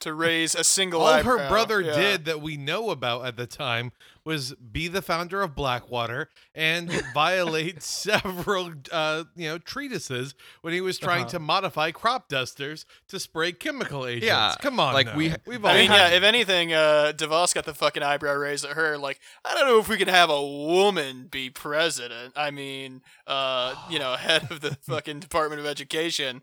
[0.00, 1.94] To raise a single All her brother Yeah.
[1.94, 3.92] did that we know about at the time
[4.24, 10.80] was be the founder of Blackwater and violate several, uh, you know, treatises when he
[10.80, 11.30] was trying Uh-huh.
[11.32, 14.24] to modify crop dusters to spray chemical agents.
[14.26, 15.16] Yeah, come on, like, now.
[15.16, 18.34] we- we've all I mean, had yeah, if anything, uh, DeVos got the fucking eyebrow
[18.36, 18.96] raised at her.
[18.96, 22.32] Like, I don't know if we can have a woman be president.
[22.36, 26.40] I mean, uh, you know, head of the fucking Department of Education.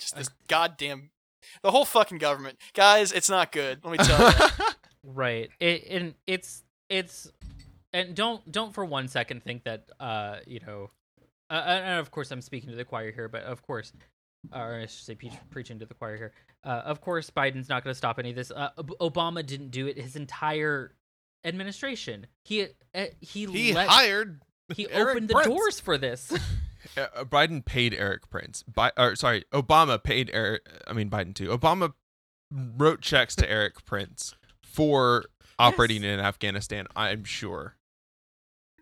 [0.00, 1.10] Just this goddamn.
[1.62, 2.58] The whole fucking government.
[2.74, 3.80] Guys, it's not good.
[3.84, 4.66] Let me tell you.
[5.04, 5.50] Right.
[5.58, 7.28] It and it's it's
[7.92, 10.90] and don't don't for one second think that uh you know
[11.50, 13.92] uh, and of course I'm speaking to the choir here, but of course,
[14.54, 16.32] or I should say pre- preaching to the choir here.
[16.64, 18.50] Uh, of course, Biden's not going to stop any of this.
[18.50, 18.70] Uh,
[19.00, 19.98] Obama didn't do it.
[19.98, 20.94] His entire
[21.44, 22.26] administration.
[22.44, 24.40] He uh, he he let, hired
[24.74, 25.48] he Erik opened the Prince.
[25.48, 26.32] doors for this.
[26.96, 28.62] Uh, Biden paid Erik Prince.
[28.64, 30.62] Bi- or sorry, Obama paid Erik.
[30.86, 31.48] I mean Biden too.
[31.48, 31.92] Obama
[32.76, 35.24] wrote checks to Erik Prince for
[35.58, 36.86] operating in Afghanistan.
[36.96, 37.76] I'm sure.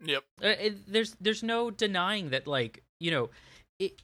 [0.05, 0.25] yep.
[0.43, 3.31] Uh, it, there's there's no denying that like you know
[3.79, 4.01] it,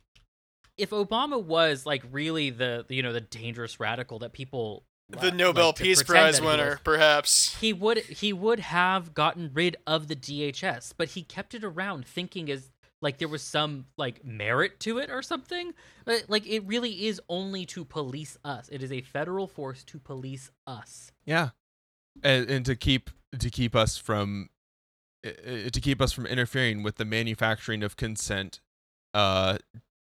[0.79, 5.37] if obama was like really the you know the dangerous radical that people The li-
[5.37, 7.57] Nobel like Peace Prize that he winner, was, perhaps.
[7.61, 12.07] he would he would have gotten rid of the dhs but he kept it around
[12.07, 12.71] thinking as
[13.03, 15.73] like there was some like merit to it or something
[16.05, 19.99] But, like it really is only to police us it is a federal force to
[19.99, 21.51] police us Yeah,
[22.23, 24.49] and, and to keep to keep us from
[25.27, 28.61] uh, uh, to keep us from interfering with the manufacturing of consent
[29.15, 29.59] uh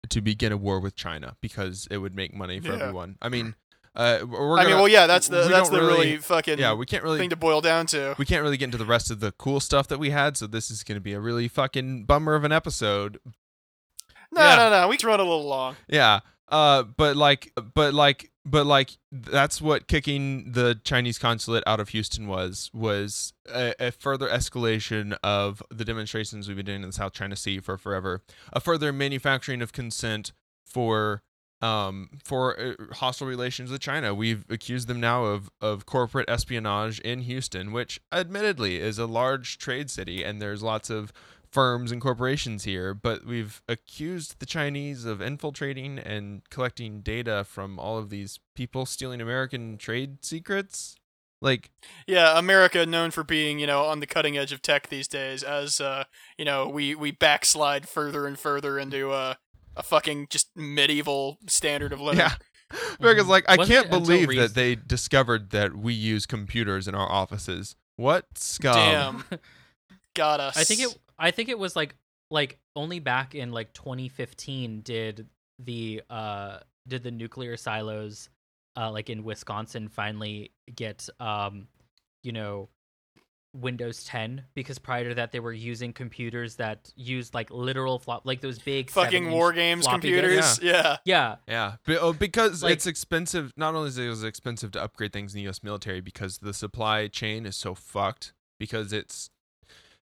[0.09, 2.75] to begin a war with China because it would make money for Yeah.
[2.75, 3.19] everyone.
[3.21, 3.55] I mean,
[3.99, 7.03] uh we're I mean, well, yeah, that's the that's the really, fucking yeah we can't
[7.03, 8.15] really thing to boil down to.
[8.17, 10.47] we can't really get into the rest of the cool stuff that we had, so
[10.47, 13.19] this is going to be a really fucking bummer of an episode.
[14.33, 14.57] No, Yeah.
[14.57, 14.89] no, no.
[14.89, 15.77] We can run a little long.
[15.89, 16.21] Yeah.
[16.49, 21.91] Uh but like but like but like that's what kicking the Chinese consulate out of
[21.91, 26.93] Houston was was a, a further escalation of the demonstrations we've been doing in the
[26.95, 28.23] South China Sea for forever.
[28.53, 30.33] A further manufacturing of consent
[30.65, 31.23] for
[31.61, 34.15] um for uh, hostile relations with China.
[34.15, 39.59] We've accused them now of of corporate espionage in Houston, which admittedly is a large
[39.59, 41.13] trade city and there's lots of
[41.51, 47.79] firms and corporations here, but we've accused the Chinese of infiltrating and collecting data from
[47.79, 50.97] all of these people stealing American trade secrets.
[51.41, 51.71] Like,
[52.07, 55.43] Yeah, America known for being, you know, on the cutting edge of tech these days
[55.43, 56.05] as uh,
[56.37, 59.35] you know, we we backslide further and further into uh,
[59.79, 62.19] a fucking just medieval standard of living.
[62.21, 62.35] yeah.
[63.01, 63.29] America's Mhm.
[63.31, 66.87] like, I Wasn't can't it until believe rec- that they discovered that we use computers
[66.87, 67.77] in our offices.
[67.97, 68.75] What scum?
[68.75, 69.25] Damn.
[70.15, 70.57] Got us.
[70.57, 70.99] I think it.
[71.19, 71.95] I think it was like
[72.31, 75.27] like only back in like 2015 did
[75.61, 78.29] the uh did the nuclear silos
[78.77, 81.69] uh like in Wisconsin finally get um
[82.23, 82.69] you know
[83.55, 88.27] Windows 10 because prior to that they were using computers that used like literal flop
[88.27, 90.61] like those big fucking 7-inch war games computers.
[90.63, 90.99] Yeah.
[91.05, 93.53] Yeah, Yeah, Be- oh, because Like- it's expensive.
[93.57, 95.63] Not only is it expensive to upgrade things in the U.S.
[95.63, 98.33] military, because the supply chain is so fucked.
[98.59, 99.31] Because it's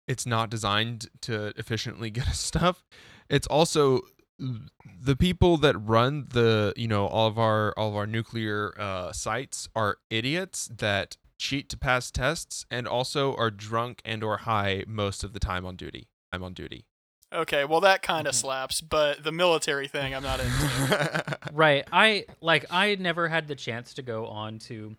[0.09, 2.85] it's not designed to efficiently get us stuff.
[3.29, 4.01] It's also
[4.39, 9.13] the people that run the you know all of our all of our nuclear uh,
[9.13, 14.85] sites are idiots that cheat to pass tests and also are drunk and or high
[14.87, 16.09] most of the time on duty.
[16.33, 16.87] I'm on duty.
[17.33, 18.39] Okay, well that kind of Mhm.
[18.41, 21.39] slaps, but the military thing I'm not into.
[21.53, 21.87] right.
[21.93, 24.97] I like I never had the chance to go on to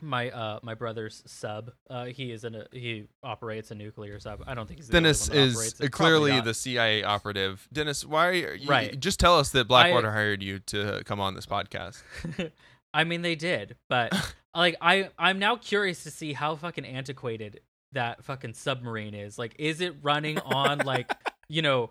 [0.00, 1.72] my uh my brother's sub.
[1.90, 4.42] Uh he is in a he operates a nuclear sub.
[4.46, 5.92] I don't think he's Dennis one that is it.
[5.92, 7.68] Clearly the CIA operative.
[7.72, 8.98] Dennis, why are you, Right.
[8.98, 12.02] Just tell us that Blackwater hired you to come on this podcast.
[12.94, 14.12] I mean, they did, but
[14.58, 17.60] like, I I'm now curious to see how fucking antiquated
[17.92, 19.38] that fucking submarine is.
[19.38, 21.10] Like, is it running on like
[21.48, 21.88] you know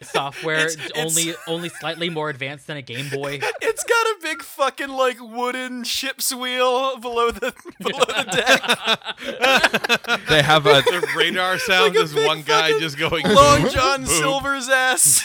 [0.00, 3.40] software It's- it's- only only slightly more advanced than a Game Boy?
[3.60, 10.20] it's got a big fucking like wooden ship's wheel below the below the deck.
[10.28, 14.06] They have a the radar sound Like is one guy just going Long John boom.
[14.10, 15.24] Silver's ass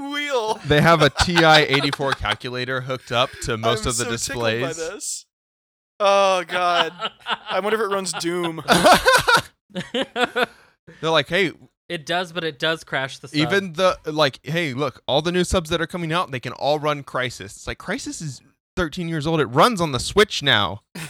[0.00, 0.58] wheel.
[0.66, 4.44] they have a TI 84 calculator hooked up to most I'm of the so tickled
[4.44, 5.26] by displays.
[5.98, 6.06] This.
[6.08, 6.92] Oh god.
[7.50, 8.62] I wonder if it runs Doom.
[11.00, 11.52] They're like, hey,
[11.88, 13.36] it does, but it does crash the sub.
[13.36, 16.52] even the like, hey, look, all the new subs that are coming out, they can
[16.54, 17.44] all run Crysis.
[17.44, 18.40] It's like Crysis is
[18.76, 19.40] 13 years old.
[19.40, 20.82] It runs on the Switch now.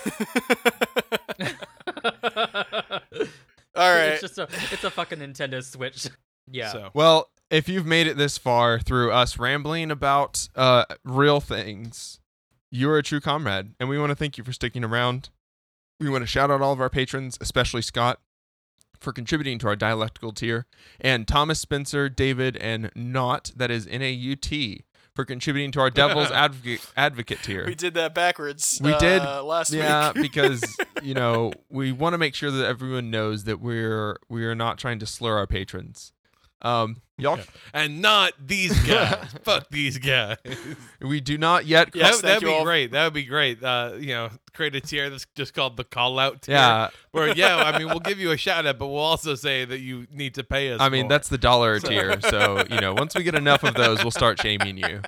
[3.75, 4.09] All right.
[4.09, 6.09] It's just a it's a fucking Nintendo Switch.
[6.51, 6.73] Yeah.
[6.73, 12.19] So Well, if you've made it this far through us rambling about uh, real things,
[12.73, 15.29] you're a true comrade, and we want to thank you for sticking around.
[16.01, 18.19] We want to shout out all of our patrons, especially Scott,
[18.99, 20.67] for contributing to our dialectical tier,
[20.99, 25.81] and Thomas Spencer, David, and Not, that is N A U T, for contributing to
[25.81, 27.67] our Devil's Advocate, Advocate tier.
[27.67, 28.81] We did that backwards.
[28.83, 30.23] We uh, did, last yeah, week.
[30.23, 30.65] because
[31.03, 34.79] you know we want to make sure that everyone knows that we're we are not
[34.79, 36.13] trying to slur our patrons.
[36.63, 37.41] Um, y'all,
[37.75, 39.27] and not these guys.
[39.43, 40.37] Fuck these guys.
[41.01, 41.91] we do not yet.
[41.95, 42.63] Yes, that, would be all.
[42.65, 42.93] great.
[42.93, 43.63] That would be great.
[43.63, 46.55] Uh, you know, create a tier that's just called the call out tier.
[46.55, 49.65] Yeah, Where yeah, I mean, we'll give you a shout out, but we'll also say
[49.65, 50.81] that you need to pay us.
[50.81, 51.09] I mean more.
[51.11, 52.21] that's the dollar tier.
[52.21, 55.03] So you know, once we get enough of those, we'll start shaming you.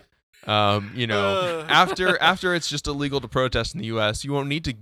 [0.47, 1.67] Um, you know, Uh.
[1.69, 4.75] after after it's just illegal to protest in the U.S., you won't need to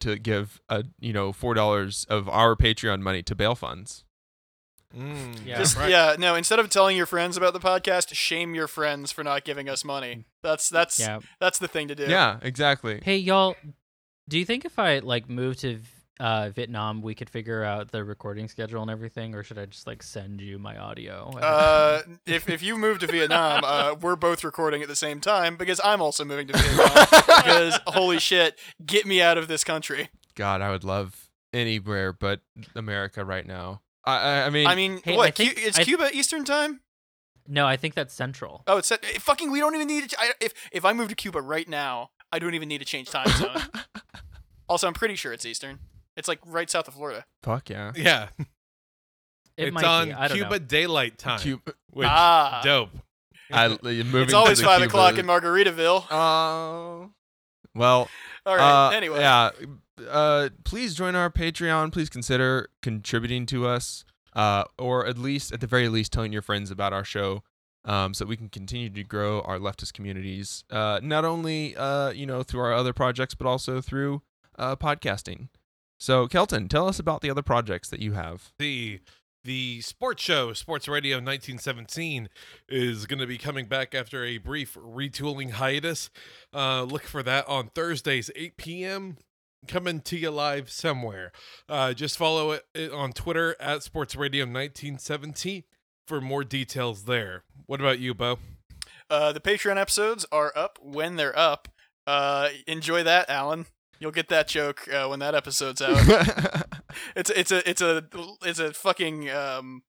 [0.00, 4.04] to give a you know four dollars of our Patreon money to bail funds.
[4.96, 5.58] Mm, Yeah.
[5.58, 5.90] Just right.
[5.90, 6.34] yeah, no.
[6.34, 9.84] Instead of telling your friends about the podcast, shame your friends for not giving us
[9.84, 10.24] money.
[10.42, 11.20] That's that's yeah.
[11.40, 12.04] that's the thing to do.
[12.04, 13.00] Yeah, exactly.
[13.02, 13.54] Hey y'all,
[14.28, 15.80] do you think if I like move to
[16.20, 19.86] uh, Vietnam, we could figure out the recording schedule and everything, or should I just
[19.86, 21.30] like send you my audio?
[21.40, 25.56] Uh, if if you move to Vietnam, uh, we're both recording at the same time
[25.56, 27.06] because I'm also moving to Vietnam.
[27.26, 30.08] because holy shit, get me out of this country.
[30.34, 32.40] God, I would love anywhere but
[32.74, 33.82] America right now.
[34.08, 36.80] I I, I mean, I mean, Hey, I think- it's I- Cuba Eastern time.
[37.46, 38.62] no, I think that's central.
[38.66, 39.50] Oh, it's eh, fucking.
[39.50, 40.10] We don't even need.
[40.10, 42.84] To, I, if if I move to Cuba right now, I don't even need to
[42.84, 43.62] change time zone.
[44.68, 45.78] also, I'm pretty sure it's Eastern.
[46.16, 47.24] It's like right south of Florida.
[47.42, 47.92] fuck yeah.
[47.96, 48.28] Yeah,
[49.56, 50.14] It it's on be.
[50.34, 50.58] Cuba know.
[50.58, 51.38] Daylight Time.
[51.40, 52.60] Cuba, Which Ah.
[52.64, 52.90] dope.
[53.50, 56.04] I, It's always five Cuba- o'clock in Margaritaville.
[56.10, 57.10] Oh.
[57.74, 58.08] Well,
[58.44, 58.88] All right.
[58.88, 59.50] Uh, anyway, Yeah.
[60.08, 61.92] Uh, please join our Patreon.
[61.92, 66.42] Please consider contributing to us, uh, or at least, at the very least, telling your
[66.42, 67.42] friends about our show,
[67.84, 70.64] um, so we can continue to grow our leftist communities.
[70.70, 74.22] Uh, not only, uh, you know, through our other projects, but also through
[74.58, 75.48] uh, podcasting.
[75.98, 78.52] So, Kelton, tell us about the other projects that you have.
[78.58, 79.00] the
[79.44, 82.28] the sports show sports radio 1917
[82.68, 86.10] is going to be coming back after a brief retooling hiatus
[86.52, 89.16] uh look for that on thursdays 8 p.m
[89.66, 91.32] coming to you live somewhere
[91.68, 95.64] uh just follow it, it on twitter at sports radio 1917
[96.06, 98.38] for more details there what about you bo
[99.10, 101.68] uh, the Patreon episodes are up when they're up.
[102.06, 103.66] Uh, enjoy that, Alan.
[103.98, 105.98] You'll get that joke uh, when that episode's out.
[107.16, 108.04] it's it's a it's a
[108.42, 109.82] it's a fucking um,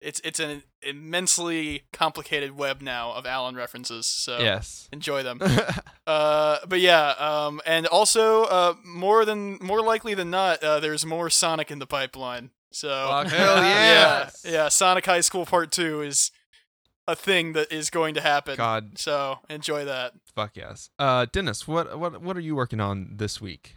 [0.00, 4.06] it's it's an immensely complicated web now of Alan references.
[4.06, 4.88] So yes.
[4.92, 5.40] enjoy them.
[6.04, 11.06] Uh, but yeah, um, and also uh, more than more likely than not, uh, there's
[11.06, 12.50] more Sonic in the pipeline.
[12.72, 14.44] So Fuck Hell yeah, yes.
[14.44, 16.32] yeah, Sonic High School Part Two is
[17.06, 18.56] a thing that is going to happen.
[18.56, 20.14] God, So enjoy that.
[20.34, 20.90] fuck yes.
[20.98, 23.76] Uh, Dennis, what what what are you working on this week?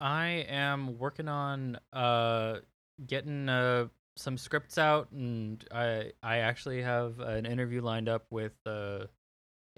[0.00, 2.58] I am working on uh
[3.04, 8.54] getting uh some scripts out and I I actually have an interview lined up with
[8.66, 9.06] uh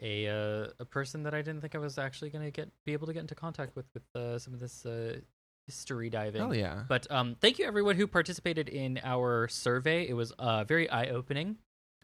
[0.03, 2.93] a uh, a person that I didn't think I was actually going to get be
[2.93, 5.21] able to get into contact with with uh, some of this uh
[5.67, 6.41] history diving.
[6.41, 6.85] Hell yeah.
[6.89, 10.09] But um, thank you everyone who participated in our survey.
[10.09, 11.57] It was uh, very eye opening.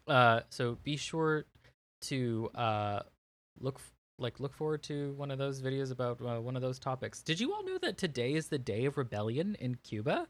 [0.07, 1.45] Uh, so be sure
[2.03, 3.01] to uh,
[3.61, 6.79] look f- like look forward to one of those videos about uh, one of those
[6.79, 7.23] topics.
[7.23, 10.27] Did you all know that today is the day of rebellion in Cuba?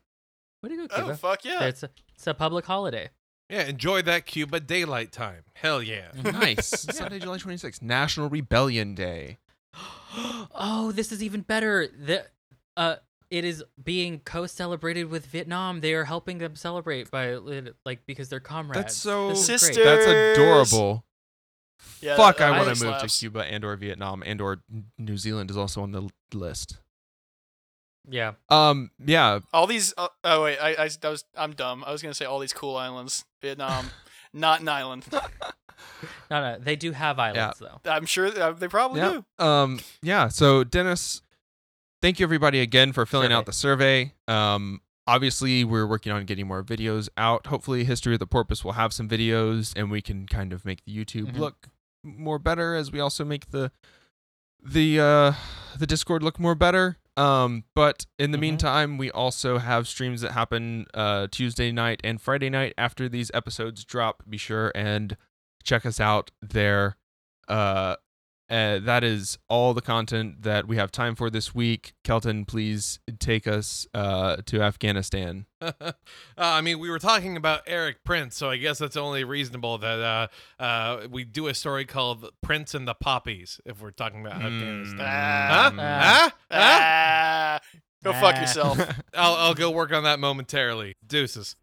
[0.62, 1.16] Way to go, Oh Cuba!
[1.16, 1.64] fuck yeah!
[1.64, 3.10] It's a, it's a public holiday.
[3.50, 5.42] Yeah, enjoy that Cuba daylight time.
[5.54, 6.08] Hell yeah.
[6.24, 6.68] nice.
[6.96, 9.38] Sunday, July 26th, National Rebellion Day.
[10.54, 11.86] oh, this is even better.
[11.88, 12.24] The
[12.76, 12.96] uh,
[13.30, 15.80] it is being co-celebrated with Vietnam.
[15.80, 17.34] They are helping them celebrate by
[17.84, 18.76] like because they're comrades.
[18.76, 19.74] That's so This is great.
[19.74, 21.04] Sister- That's adorable.
[22.00, 23.06] Yeah, Fuck, that- I want to move to.
[23.08, 24.62] Cuba and or Vietnam and or
[24.98, 26.78] New Zealand is also on the list.
[28.08, 28.32] Yeah.
[28.48, 29.94] Um, yeah, All these.
[29.96, 31.84] Uh, oh wait, I, I that was I'm dumb.
[31.86, 33.24] I was gonna say all these cool islands.
[33.40, 33.90] Vietnam,
[34.32, 35.06] not an island.
[36.30, 37.80] No, no, they do have islands though.
[37.90, 39.20] I'm sure uh, they probably yeah.
[39.38, 39.44] do.
[39.44, 40.28] Um, yeah.
[40.28, 41.22] So Dennis,
[42.00, 44.12] thank you everybody again for filling out the survey.
[44.28, 47.46] Um, obviously we're working on getting more videos out.
[47.48, 50.84] Hopefully, History of the Porpoise will have some videos, and we can kind of make
[50.84, 51.38] the YouTube Mhm.
[51.38, 51.68] look
[52.02, 53.70] more better as we also make the
[54.64, 55.32] the uh
[55.76, 56.98] the Discord look more better.
[57.16, 58.42] Um, but in the Mhm.
[58.42, 63.30] meantime, we also have streams that happen uh Tuesday night and Friday night after these
[63.34, 64.22] episodes drop.
[64.28, 65.16] Be sure and
[65.62, 66.96] check us out there.
[67.48, 67.96] Uh,
[68.50, 71.94] uh, that is all the content that we have time for this week.
[72.04, 75.46] Kelton, please take us uh, to Afghanistan.
[75.62, 75.92] uh,
[76.36, 79.98] I mean, we were talking about Erik Prince, so I guess that's only reasonable that
[80.60, 84.42] uh, uh, we do a story called Prince and the Poppies if we're talking about
[84.42, 84.98] Afghanistan.
[85.00, 85.72] Ah.
[85.74, 85.80] Huh?
[85.80, 86.30] Huh?
[86.52, 86.58] Huh?
[86.60, 87.60] Ah,
[88.04, 88.78] go fuck yourself.
[89.14, 90.94] I'll, I'll go work on that momentarily.
[91.06, 91.56] Deuces.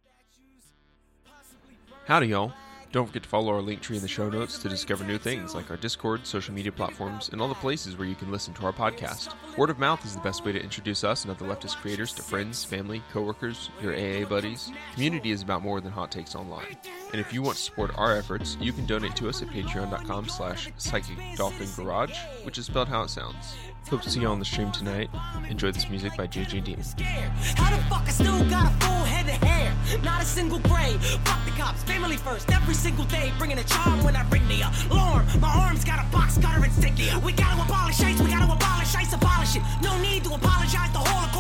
[2.06, 2.54] Howdy, y'all.
[2.92, 5.54] Don't forget to follow our link tree in the show notes to discover new things
[5.54, 8.66] like our Discord, social media platforms, and all the places where you can listen to
[8.66, 9.32] our podcast.
[9.58, 12.24] Word of mouth is the best way to introduce us and other leftist creators to
[12.24, 14.72] friends, family, coworkers, your AA buddies.
[14.96, 16.78] Community is about more than hot takes online.
[17.12, 20.28] And if you want to support our efforts, you can donate to us at patreon.com
[20.28, 23.54] slash psychic dolphin garage, which is spelled how it sounds.
[23.88, 25.10] Hope to see you on the stream tonight.
[25.50, 27.32] Enjoy this music by JJ scared.
[27.58, 29.74] How the fuck I still got a full head of hair?
[30.04, 30.98] Not a single gray.
[31.26, 33.32] Fuck the cops, family first, every single day.
[33.38, 34.62] Bringing a charm when I the
[34.92, 35.26] alarm.
[35.40, 37.10] My arms got a box cutter and sticky.
[37.24, 39.64] We gotta abolish ice, we gotta abolish ice, abolish it.
[39.82, 41.40] No need to apologize, the Holocaust.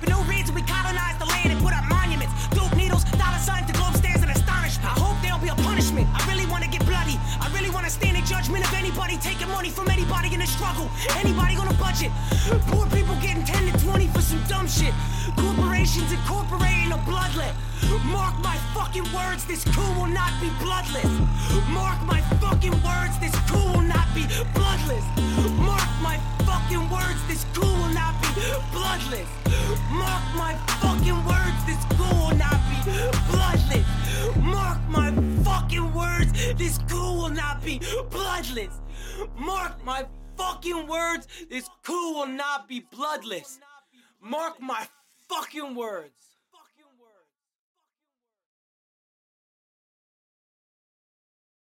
[0.00, 2.48] For no reason, we the land and put up monuments.
[2.48, 3.04] Duke needles.
[4.82, 6.06] I hope there'll be a punishment.
[6.14, 7.18] I really wanna get bloody.
[7.40, 10.88] I really wanna stand in judgment of anybody taking money from anybody in the struggle.
[11.16, 12.10] Anybody on a budget.
[12.70, 14.94] Poor people getting 10 to 20 for some dumb shit.
[15.36, 17.54] Corporations incorporating a bloodlet.
[18.04, 21.08] Mark my fucking words, this coup will not be bloodless.
[21.70, 24.24] Mark my fucking words, this coup will not be
[24.54, 25.04] bloodless.
[25.56, 28.28] Mark my fucking words, this coup will not be
[28.72, 29.28] bloodless.
[29.90, 32.76] Mark my fucking words, this coup will not be
[33.30, 34.07] bloodless.
[34.58, 35.10] Mark my
[35.44, 37.80] fucking words, this coup will not be
[38.10, 38.80] bloodless.
[39.38, 40.04] Mark my
[40.36, 43.60] fucking words, this coup will not be bloodless.
[44.20, 44.86] Mark my
[45.28, 46.27] fucking words.